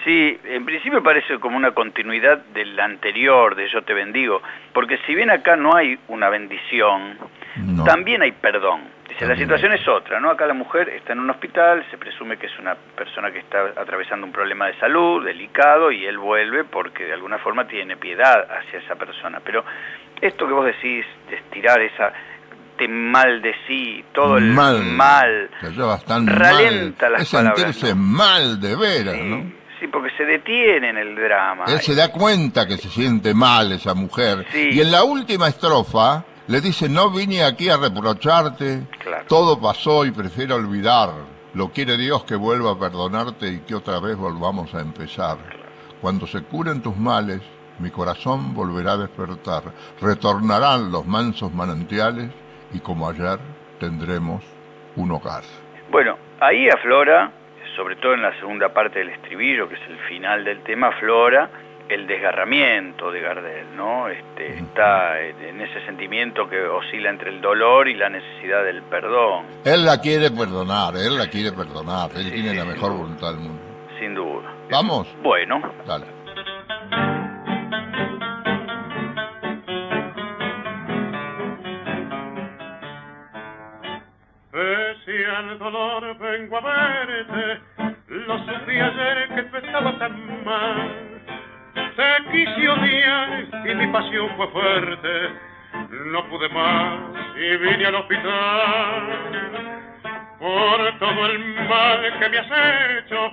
[0.04, 4.40] Sí, en principio parece como una continuidad del anterior, de Yo te bendigo,
[4.72, 7.16] porque si bien acá no hay una bendición,
[7.56, 7.84] No.
[7.84, 8.82] también hay perdón.
[9.08, 10.30] Dice, la situación es otra, ¿no?
[10.30, 13.72] Acá la mujer está en un hospital, se presume que es una persona que está
[13.76, 18.46] atravesando un problema de salud delicado y él vuelve porque de alguna forma tiene piedad
[18.50, 19.40] hacia esa persona.
[19.42, 19.64] Pero
[20.20, 22.12] esto que vos decís, de estirar esa,
[22.78, 24.82] te maldecí, todo el mal.
[24.84, 25.50] mal,
[26.26, 27.12] ralenta mal.
[27.12, 28.02] las es palabras, sentirse ¿no?
[28.02, 29.52] mal de veras, Sí, ¿no?
[29.80, 31.64] sí, porque se detiene en el drama.
[31.66, 34.46] Él se da cuenta que se siente mal esa mujer.
[34.52, 34.70] Sí.
[34.72, 39.24] Y en la última estrofa le dice, no vine aquí a reprocharte, Claro.
[39.28, 41.10] todo pasó y prefiero olvidar.
[41.54, 45.38] Lo quiere Dios que vuelva a perdonarte y que otra vez volvamos a empezar.
[46.00, 47.40] Cuando se curen tus males,
[47.80, 49.62] mi corazón volverá a despertar.
[50.00, 52.30] Retornarán los mansos manantiales
[52.72, 53.38] y como ayer
[53.81, 54.42] tendremos
[54.96, 55.42] un hogar.
[55.90, 57.31] Bueno, ahí aflora,
[57.76, 61.48] sobre todo en la segunda parte del estribillo, que es el final del tema, aflora
[61.88, 64.09] el desgarramiento de Gardel, ¿no?
[64.09, 69.46] Este, está en ese sentimiento que oscila entre el dolor y la necesidad del perdón,
[69.64, 73.00] Él la quiere perdonar, él la quiere perdonar, él Sí, tiene la mejor duda.
[73.00, 73.62] voluntad del mundo.
[73.98, 74.52] sin duda.
[74.70, 75.09] ¿Vamos?
[75.22, 76.04] Bueno, Dale.
[85.59, 87.61] Al dolor vengo a verte,
[88.07, 90.88] lo sufrí ayer que tú estabas tan mal.
[91.75, 95.31] Te quise odiar y mi pasión fue fuerte,
[96.12, 97.01] no pude más
[97.35, 99.03] y vine al hospital.
[100.38, 103.33] Por todo el mal que me has hecho,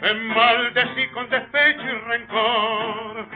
[0.00, 3.26] te maldecí con despecho y rencor.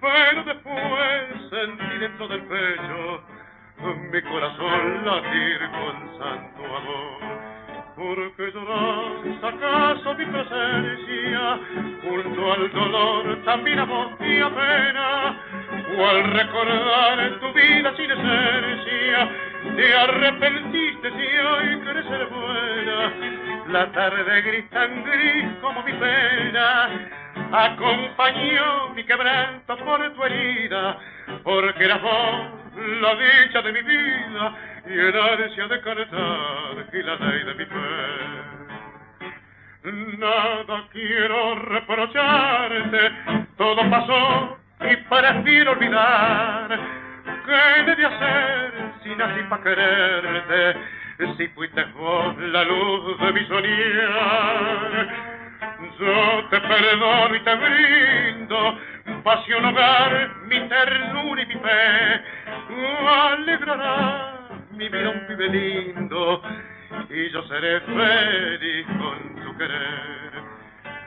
[0.00, 3.22] Pero después sentí dentro del pecho
[4.10, 7.47] mi corazón latir con santo amor.
[7.98, 11.58] Porque lloras acaso mi presencia,
[12.04, 15.36] junto al dolor también a vos y a pena,
[15.98, 19.28] o al recordar tu vida sin esencia,
[19.74, 23.12] te arrepentiste si hoy querés ser buena.
[23.72, 26.88] La tarde gris tan gris como mi pena
[27.50, 30.98] acompañó mi quebranto por tu herida,
[31.42, 32.46] porque eras vos
[33.00, 37.64] la dicha de mi vida y el ansia de cantar y la ley de mi
[37.64, 38.58] fe.
[40.18, 43.10] Nada quiero reprocharte,
[43.56, 46.78] todo pasó y prefiero olvidar.
[47.46, 48.72] ¿Qué debí hacer
[49.02, 50.80] si nací para quererte?
[51.36, 55.08] Si fuiste vos la luz de mi soñar.
[55.98, 58.78] Yo te perdono y te brindo
[59.24, 62.22] pasión, hogar, mi ternura y mi fe.
[63.08, 64.27] Alegrará
[64.78, 66.40] mi vida un pibe lindo
[67.10, 70.32] y yo seré feliz con tu querer.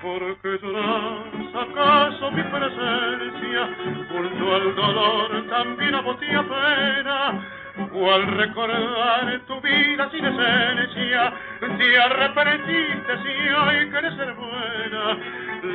[0.01, 3.69] Porque lloras acaso mi presencia,
[4.09, 7.47] junto al dolor también a pena,
[7.93, 11.33] o al recordar tu vida sin esencia,
[11.77, 15.17] te arrepentiste si hoy querés ser buena.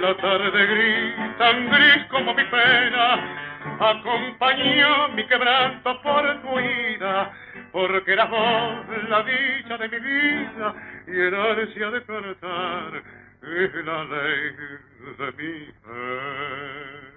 [0.03, 7.33] La tarde gris, tan gris como mi pena, acompañó mi quebranto por tu vida
[7.73, 10.75] porque eras vos la dicha de mi vida
[11.07, 13.03] y el ansia de cantar
[13.43, 14.53] es la ley
[15.19, 17.17] de mi fe.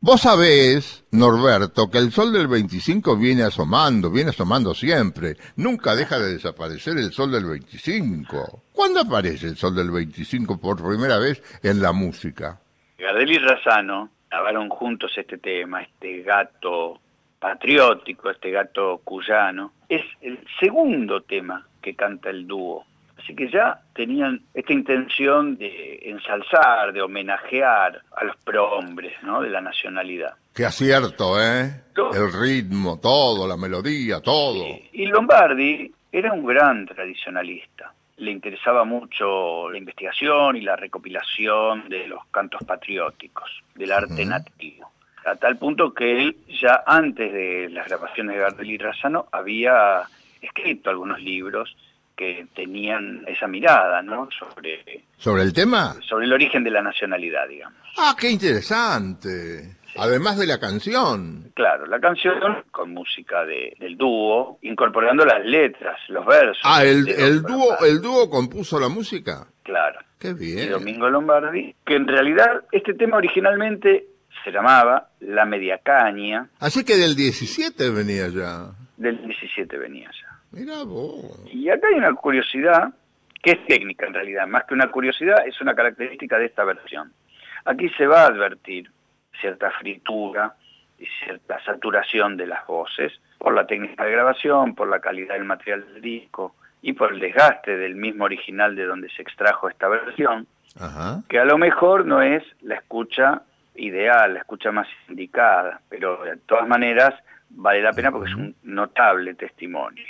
[0.00, 5.38] Vos sabés, Norberto, que el sol del 25 viene asomando, viene asomando siempre.
[5.56, 8.64] Nunca deja de desaparecer el sol del 25.
[8.70, 12.60] ¿Cuándo aparece el sol del 25 por primera vez en la música?
[13.04, 16.98] Gardel y Razano grabaron juntos este tema, este gato
[17.38, 22.86] patriótico, este gato cuyano, es el segundo tema que canta el dúo.
[23.18, 29.42] Así que ya tenían esta intención de ensalzar, de homenajear a los prohombres ¿no?
[29.42, 30.32] de la nacionalidad.
[30.54, 31.82] Qué acierto, ¿eh?
[32.14, 34.64] El ritmo, todo, la melodía, todo.
[34.92, 37.92] Y Lombardi era un gran tradicionalista.
[38.16, 44.90] Le interesaba mucho la investigación y la recopilación de los cantos patrióticos, del arte nativo.
[45.24, 50.02] A tal punto que él ya antes de las grabaciones de Gardel y Razano había
[50.40, 51.74] escrito algunos libros
[52.16, 54.28] que tenían esa mirada, ¿no?
[54.38, 57.78] Sobre sobre el tema, sobre el origen de la nacionalidad, digamos.
[57.96, 59.76] Ah, qué interesante.
[59.96, 61.52] Además de la canción.
[61.54, 62.34] Claro, la canción
[62.72, 66.62] con música de, del dúo, incorporando las letras, los versos.
[66.64, 69.46] Ah, el, el dúo, el dúo compuso la música.
[69.62, 70.00] Claro.
[70.18, 70.66] Qué bien.
[70.66, 74.06] Y Domingo Lombardi, que en realidad este tema originalmente
[74.42, 76.48] se llamaba La Media Caña.
[76.58, 78.70] Así que del 17 venía ya.
[78.96, 80.23] Del 17 venía ya.
[80.54, 81.40] Mira vos.
[81.52, 82.92] Y acá hay una curiosidad,
[83.42, 87.12] que es técnica en realidad, más que una curiosidad, es una característica de esta versión.
[87.64, 88.90] Aquí se va a advertir
[89.40, 90.54] cierta fritura
[90.98, 95.44] y cierta saturación de las voces por la técnica de grabación, por la calidad del
[95.44, 99.88] material del disco y por el desgaste del mismo original de donde se extrajo esta
[99.88, 100.46] versión,
[100.78, 101.22] Ajá.
[101.28, 103.42] que a lo mejor no es la escucha
[103.74, 107.14] ideal, la escucha más indicada, pero de todas maneras
[107.50, 110.04] vale la pena porque es un notable testimonio,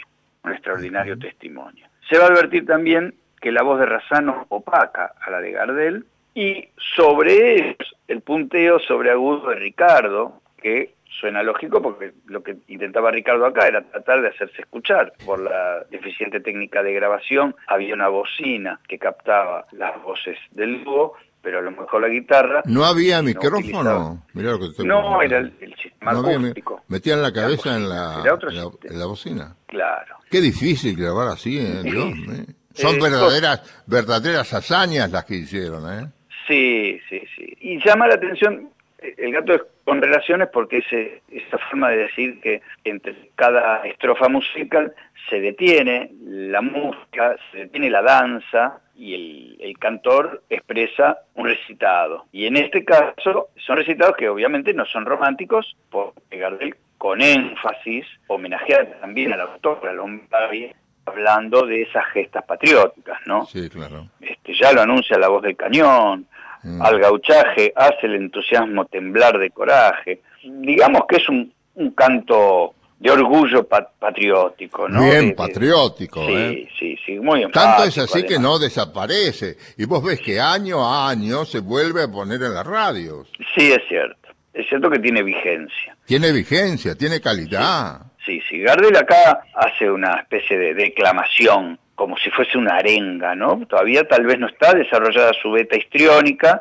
[0.45, 1.87] un extraordinario testimonio.
[2.09, 6.07] Se va a advertir también que la voz de Razano opaca a la de Gardel
[6.35, 12.57] y sobre eso, el punteo sobre agudo de Ricardo, que suena lógico porque lo que
[12.69, 15.13] intentaba Ricardo acá era tratar de hacerse escuchar.
[15.25, 21.15] Por la deficiente técnica de grabación había una bocina que captaba las voces del dúo
[21.45, 22.63] pero a lo mejor la guitarra...
[22.65, 24.25] ¿No había micrófono?
[24.33, 26.83] Mirá lo que te no, era el, el sistema no había, acústico.
[26.89, 28.71] Metían la cabeza en la, en, la, sistema.
[28.83, 29.57] en la bocina.
[29.67, 30.17] Claro.
[30.31, 31.83] Qué difícil grabar así, ¿eh?
[31.83, 32.47] Dios, ¿eh?
[32.73, 36.07] Son Eh, verdaderas, verdaderas hazañas las que hicieron, ¿eh?
[36.49, 37.57] Sí, sí, sí.
[37.61, 41.99] Y llama la atención eh, el gato es con relaciones porque ese, esa forma de
[41.99, 44.95] decir que entre cada estrofa musical
[45.29, 52.27] se detiene la música, se detiene la danza y el, el cantor expresa un recitado.
[52.33, 58.07] Y en este caso son recitados que obviamente no son románticos porque Gardel con énfasis
[58.29, 60.71] homenajea también al autor, a Lombardi,
[61.07, 63.45] hablando de esas gestas patrióticas, ¿no?
[63.47, 64.07] Sí, claro.
[64.21, 66.27] Este, ya lo anuncia la voz del cañón,
[66.65, 66.81] Mm.
[66.81, 70.23] al gauchaje hace el entusiasmo temblar de coraje.
[70.43, 72.75] Digamos que es un, un canto
[73.05, 75.01] de orgullo pa- patriótico, ¿no?
[75.03, 76.69] Bien De- de- patriótico, Sí, ¿eh?
[76.79, 78.43] sí, sí, muy Tanto es enfático, así que además.
[78.51, 79.57] no desaparece.
[79.77, 83.29] Y vos ves que año a año se vuelve a poner en las radios.
[83.55, 84.17] Sí, es cierto.
[84.55, 85.97] Es cierto que tiene vigencia.
[86.07, 88.01] Tiene vigencia, tiene calidad.
[88.25, 88.61] Sí, sí.
[88.61, 93.67] Gardel acá hace una especie de declamación, como si fuese una arenga, ¿no?
[93.69, 96.61] Todavía tal vez no está desarrollada su beta histriónica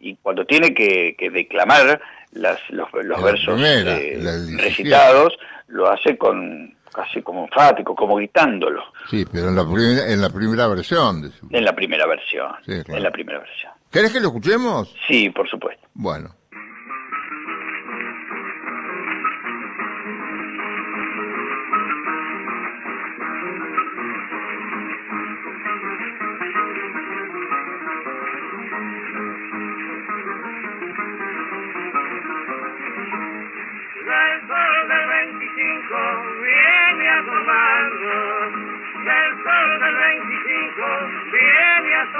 [0.00, 2.00] y cuando tiene que, que declamar
[2.32, 4.62] las, los, los versos primera, eh, la del 17.
[4.68, 5.38] recitados,
[5.72, 10.28] lo hace con casi como enfático, como gritándolo, Sí, pero en la, primera, en la
[10.30, 11.22] primera versión.
[11.22, 12.52] de su- en la primera versión.
[12.66, 12.96] Sí, claro.
[12.98, 13.72] En la primera versión.
[13.90, 14.94] ¿Querés que lo escuchemos?
[15.08, 15.86] Sí, por supuesto.
[15.94, 16.34] Bueno.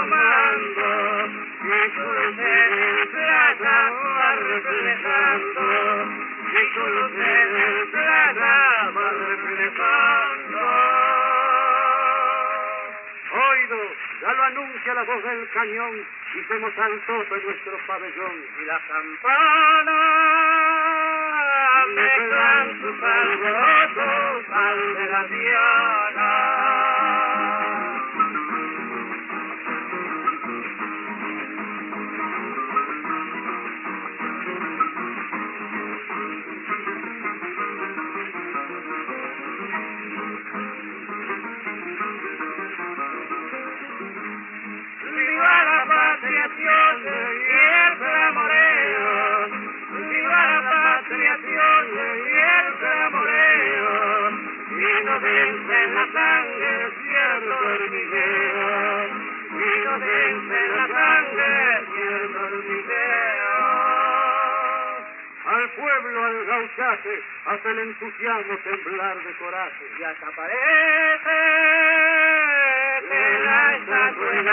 [0.03, 1.29] Asomando,
[1.63, 6.07] mi cruz en plata va reflejando,
[6.53, 10.61] mi cruz en plata va reflejando.
[13.33, 13.81] Oído,
[14.21, 19.99] ya lo anuncia la voz del cañón, hicimos alto en nuestro pabellón y la campana
[21.95, 26.12] mezclan sus alborotos al de la diana.
[55.23, 59.07] Vence en la sangre cierto hormigueo.
[59.53, 61.51] Y no vence en la sangre
[61.93, 63.53] cierto hormigueo.
[65.45, 69.85] Al pueblo, al gauchaje, hace el entusiasmo temblar de coraje.
[69.99, 71.39] Y hasta parece
[73.09, 74.49] que la estatua en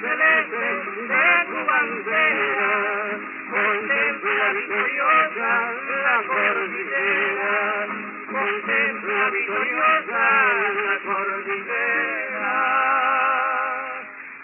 [0.00, 0.66] celeste
[1.10, 2.72] de tu bandera,
[3.50, 5.52] contempla victoriosa
[6.04, 7.56] la cordillera,
[8.30, 10.22] contempla victoriosa
[10.86, 12.20] la cordillera.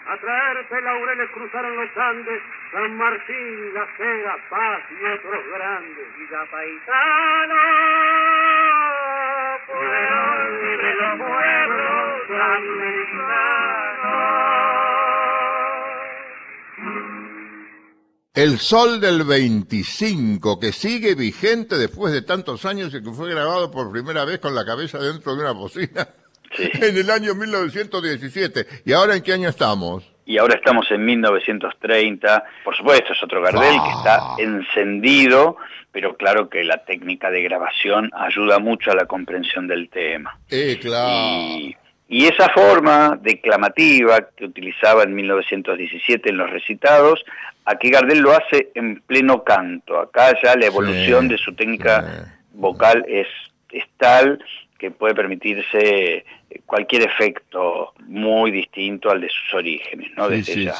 [0.09, 6.17] A traerse laureles cruzaron los Andes, San Martín, La Cera, Paz y otros grandes.
[6.17, 7.61] Villa Paisano,
[9.67, 13.17] fueron de los pueblos americanos.
[18.37, 23.71] El Sol del 25, que sigue vigente después de tantos años y que fue grabado
[23.71, 26.07] por primera vez con la cabeza dentro de una bocina
[26.55, 26.69] Sí.
[26.81, 28.67] en el año 1917.
[28.85, 30.03] ¿Y ahora en qué año estamos?
[30.25, 32.43] Y ahora estamos en 1930.
[32.63, 34.35] Por supuesto, es otro Gardel que Ah.
[34.35, 35.57] está encendido,
[35.91, 40.37] pero claro que la técnica de grabación ayuda mucho a la comprensión del tema.
[40.49, 41.09] Eh, claro.
[41.57, 41.75] Y,
[42.09, 47.23] y esa forma declamativa que utilizaba en 1917 en los recitados,
[47.65, 49.99] aquí Gardel lo hace en pleno canto.
[49.99, 52.31] Acá ya la evolución Sí, de su técnica sí.
[52.53, 53.27] vocal es,
[53.71, 54.43] es tal
[54.79, 56.23] que puede permitirse
[56.65, 60.29] cualquier efecto muy distinto al de sus orígenes, ¿no?
[60.29, 60.75] Desde sí, ya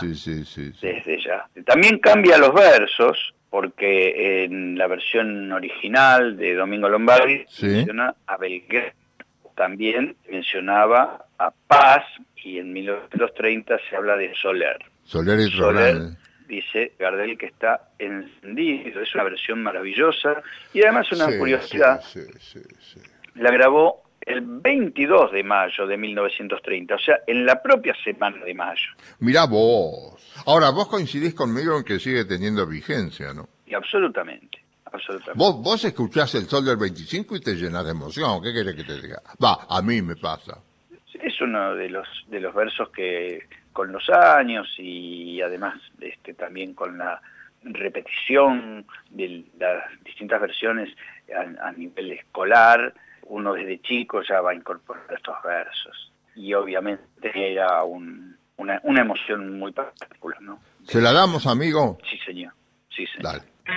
[0.82, 1.45] desde ya.
[1.65, 8.91] También cambia los versos, porque en la versión original de Domingo Lombardi menciona a Belgrano,
[9.58, 12.03] también mencionaba a Paz,
[12.43, 14.78] y en 1930 se habla de Soler.
[15.03, 15.97] Soler y Soler
[16.47, 20.41] dice Gardel que está encendido, es una versión maravillosa,
[20.74, 22.99] y además una Sí, curiosidad, sí, sí.
[23.36, 28.53] la grabó el 22 de mayo de 1930, o sea, en la propia semana de
[28.53, 28.89] mayo.
[29.20, 30.34] Mirá vos.
[30.45, 33.47] Ahora, vos coincidís conmigo en que sigue teniendo vigencia, ¿no?
[33.66, 34.60] Y absolutamente,
[34.98, 35.38] absolutamente.
[35.38, 38.41] Vos, vos escuchás el sol del 25 y te llenas de emoción.
[38.41, 39.22] ¿Qué querés que te diga?
[39.43, 40.58] Va, a mí me pasa.
[41.14, 46.74] Es uno de los de los versos que con los años y además este también
[46.74, 47.22] con la
[47.64, 50.89] repetición de las distintas versiones
[51.36, 52.93] a, a nivel escolar,
[53.24, 59.02] uno desde chico ya va a incorporar estos versos y obviamente era un, una, una
[59.02, 60.60] emoción muy particular, ¿no?
[60.84, 61.98] ¿Se la damos, amigo?
[62.10, 62.54] Sí, señor.
[62.89, 63.24] Sí, señor.
[63.24, 63.43] Dale.
[63.68, 63.76] Ya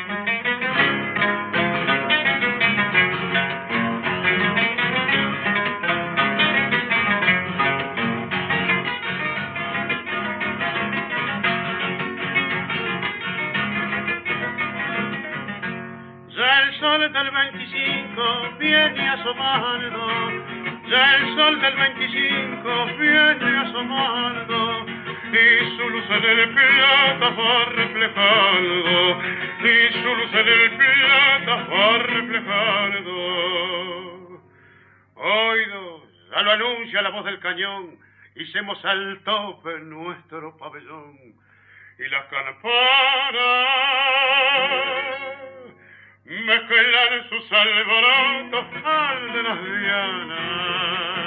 [17.32, 18.22] 25
[18.60, 20.06] viene asomando,
[20.88, 24.86] ya el sol del 25 viene asomando,
[25.32, 29.22] y su luz en el plata va reflejando,
[29.60, 33.12] y su luz en el plata va reflejando.
[35.14, 37.98] Oído, ya lo anuncia la voz del cañón,
[38.34, 41.16] hicimos al tope nuestro pabellón,
[41.98, 43.40] y las campanas
[46.24, 51.19] mezclan sus alborotos al de las dianas.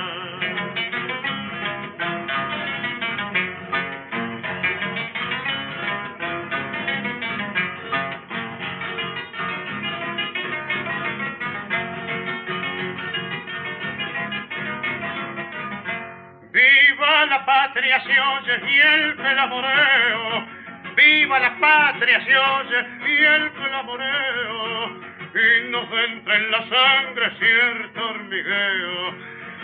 [17.24, 20.46] Viva la patria se oye y el clamoreo.
[20.94, 24.90] Viva la patria se oye y el clamoreo.
[25.34, 29.16] Y nos entra en la sangre cierto hormigueo.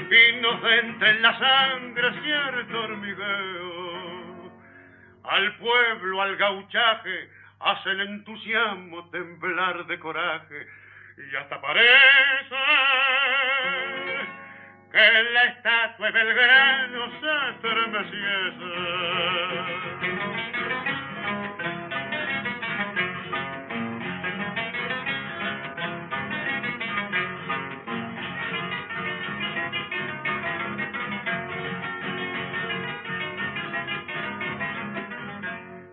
[0.10, 4.54] Y nos entra en la sangre cierto hormigueo.
[5.26, 7.30] Al pueblo, al gauchaje,
[7.60, 10.66] hace el entusiasmo temblar de coraje.
[11.30, 12.56] Y hasta parece
[14.92, 18.70] que la estatua de Belgrano se estremeciese.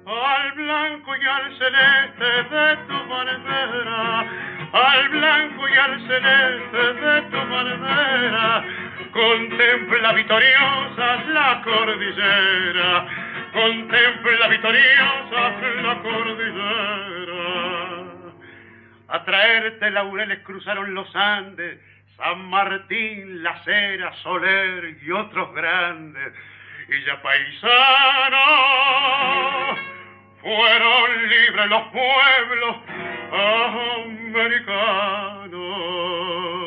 [0.06, 4.20] Al blanco y al celeste de tu bandera,
[4.72, 8.85] al blanco y al celeste de tu bandera,
[9.16, 13.06] contempla victoriosa la cordillera,
[13.52, 17.36] contempla victoriosa la cordillera.
[19.08, 21.80] A traerte laureles cruzaron los Andes,
[22.18, 26.34] San Martín, La Cera, Soler y otros grandes.
[26.88, 28.36] Y ya paisano,
[30.42, 32.76] fueron libres los pueblos
[34.32, 36.65] americanos.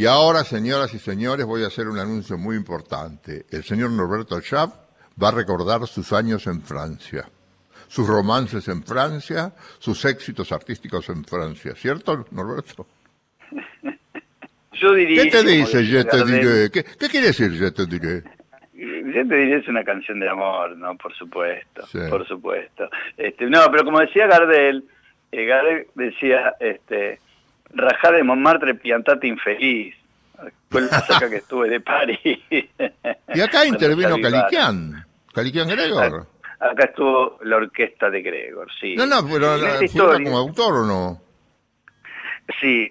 [0.00, 3.44] Y ahora, señoras y señores, voy a hacer un anuncio muy importante.
[3.50, 4.72] El señor Norberto Schaff
[5.22, 7.28] va a recordar sus años en Francia,
[7.86, 11.74] sus romances en Francia, sus éxitos artísticos en Francia.
[11.76, 12.86] ¿Cierto, Norberto?
[14.72, 15.24] Yo diría...
[15.24, 16.70] ¿Qué te dice, je te diré?
[16.70, 18.22] ¿Qué, qué quiere decir, je te diré?
[18.72, 20.96] Yo te diría es una canción de amor, ¿no?
[20.96, 21.98] Por supuesto, Sí.
[22.08, 22.88] por supuesto.
[23.18, 24.82] Este, no, pero como decía Gardel,
[25.30, 27.20] eh, Gardel decía, este,
[27.74, 29.94] rajá de Montmartre, piantate infeliz.
[30.70, 32.18] Fue la saca que estuve de París.
[33.34, 35.04] Y acá intervino Caliquian,
[35.34, 36.26] Caliquian Gregor.
[36.58, 38.94] Acá estuvo la orquesta de Gregor, sí.
[38.96, 41.22] No, no, pero figura historia- como autor o no.
[42.60, 42.88] Sí,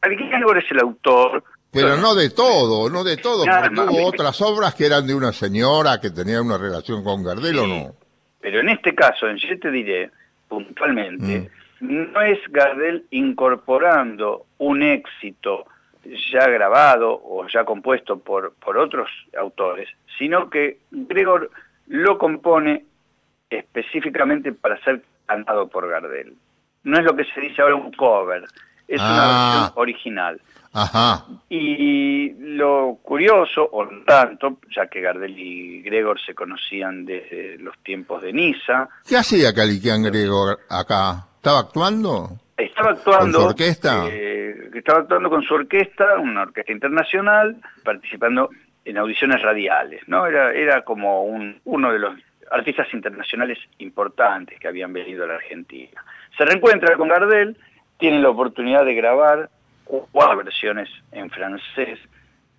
[0.00, 1.44] Caliquian Gregor es el autor.
[1.70, 5.14] Pero no de todo, no de todo, porque no, hubo otras obras que eran de
[5.14, 7.94] una señora que tenía una relación con Gardel o no.
[8.40, 10.10] Pero en este caso, en Yo te diré,
[10.48, 11.48] puntualmente, Mm.
[11.80, 15.64] No es Gardel incorporando un éxito
[16.32, 19.08] ya grabado o ya compuesto por, por otros
[19.38, 21.50] autores, sino que Gregor
[21.86, 22.84] lo compone
[23.50, 26.34] específicamente para ser cantado por Gardel.
[26.84, 28.44] No es lo que se dice ahora un cover,
[28.86, 29.12] es Ah.
[29.12, 30.40] una versión original.
[30.72, 31.24] Ajá.
[31.48, 38.22] Y lo curioso, o tanto, ya que Gardel y Gregor se conocían desde los tiempos
[38.22, 41.26] de Niza, ¿Qué hacía Caliquian Gregor acá?
[41.38, 42.30] ¿Estaba actuando?
[42.56, 44.06] estaba actuando ¿Con su orquesta?
[44.10, 48.50] eh, estaba actuando con su orquesta, una orquesta internacional, participando
[48.84, 50.26] en audiciones radiales, ¿no?
[50.26, 52.14] Era, era como un, uno de los
[52.50, 56.02] artistas internacionales importantes que habían venido a la Argentina.
[56.36, 57.56] Se reencuentra con Gardel,
[57.98, 59.48] tienen la oportunidad de grabar
[59.84, 62.00] cuatro versiones en francés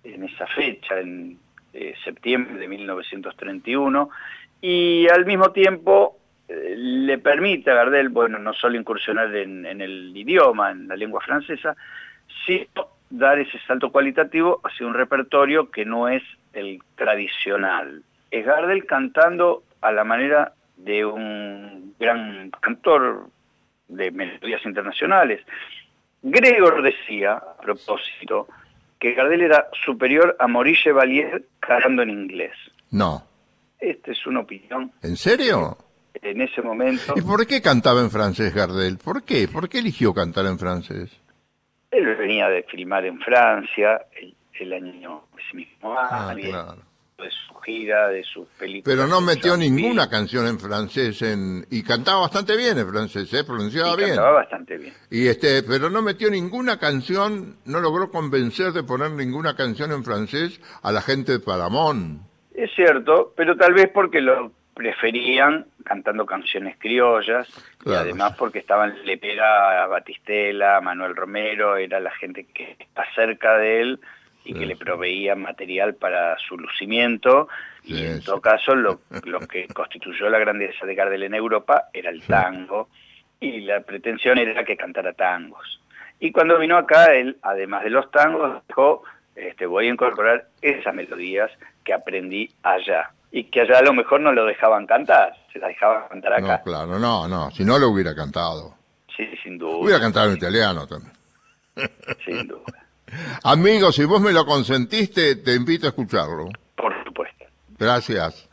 [0.04, 1.38] en esa fecha, en
[1.74, 4.08] eh, septiembre de 1931,
[4.62, 6.19] y al mismo tiempo
[6.76, 11.20] le permite a Gardel, bueno, no solo incursionar en, en el idioma, en la lengua
[11.20, 11.76] francesa,
[12.46, 16.22] sino dar ese salto cualitativo hacia un repertorio que no es
[16.52, 18.02] el tradicional.
[18.30, 23.28] Es Gardel cantando a la manera de un gran cantor
[23.88, 25.40] de melodías internacionales.
[26.22, 28.48] Gregor decía, a propósito,
[28.98, 32.52] que Gardel era superior a Maurice Chevalier cantando en inglés.
[32.90, 33.24] No.
[33.78, 35.76] Esta es una opinión ¿En serio?
[36.22, 37.14] En ese momento.
[37.16, 38.98] ¿Y por qué cantaba en francés Gardel?
[38.98, 39.48] ¿Por qué?
[39.48, 41.10] ¿Por qué eligió cantar en francés?
[41.90, 46.48] Él venía de filmar en Francia el, el año ese mismo Ah, año.
[46.50, 46.82] claro.
[47.18, 48.84] de su gira, de sus películas.
[48.96, 53.44] Pero no metió ninguna canción en francés en, y cantaba bastante bien en francés, ¿eh?
[53.44, 54.08] pronunciaba Y bien.
[54.10, 54.94] cantaba bastante bien.
[55.10, 60.04] Y este, pero no metió ninguna canción, no logró convencer de poner ninguna canción en
[60.04, 62.22] francés a la gente de Paramón.
[62.54, 67.98] Es cierto, pero tal vez porque lo preferían cantando canciones criollas Claro.
[67.98, 73.82] y además porque estaban Lepera, Batistela, Manuel Romero, era la gente que está cerca de
[73.82, 74.00] él
[74.42, 77.46] y que le proveía material para su lucimiento
[77.84, 78.24] y en sí.
[78.24, 82.88] todo caso lo, lo que constituyó la grandeza de Gardel en Europa era el tango
[83.38, 85.82] y la pretensión era que cantara tangos.
[86.20, 89.02] Y cuando vino acá, él, además de los tangos, dijo,
[89.36, 91.50] este, voy a incorporar esas melodías
[91.84, 93.10] que aprendí allá.
[93.32, 96.58] Y que allá a lo mejor no lo dejaban cantar, se las dejaban cantar acá.
[96.58, 98.74] No, claro, no, no, si no lo hubiera cantado.
[99.16, 99.76] Sí, sin duda.
[99.76, 101.12] Hubiera cantado en italiano también.
[102.24, 102.62] Sin duda.
[103.44, 106.48] Amigo, si vos me lo consentiste, te invito a escucharlo.
[106.76, 107.44] Por supuesto.
[107.78, 108.49] Gracias.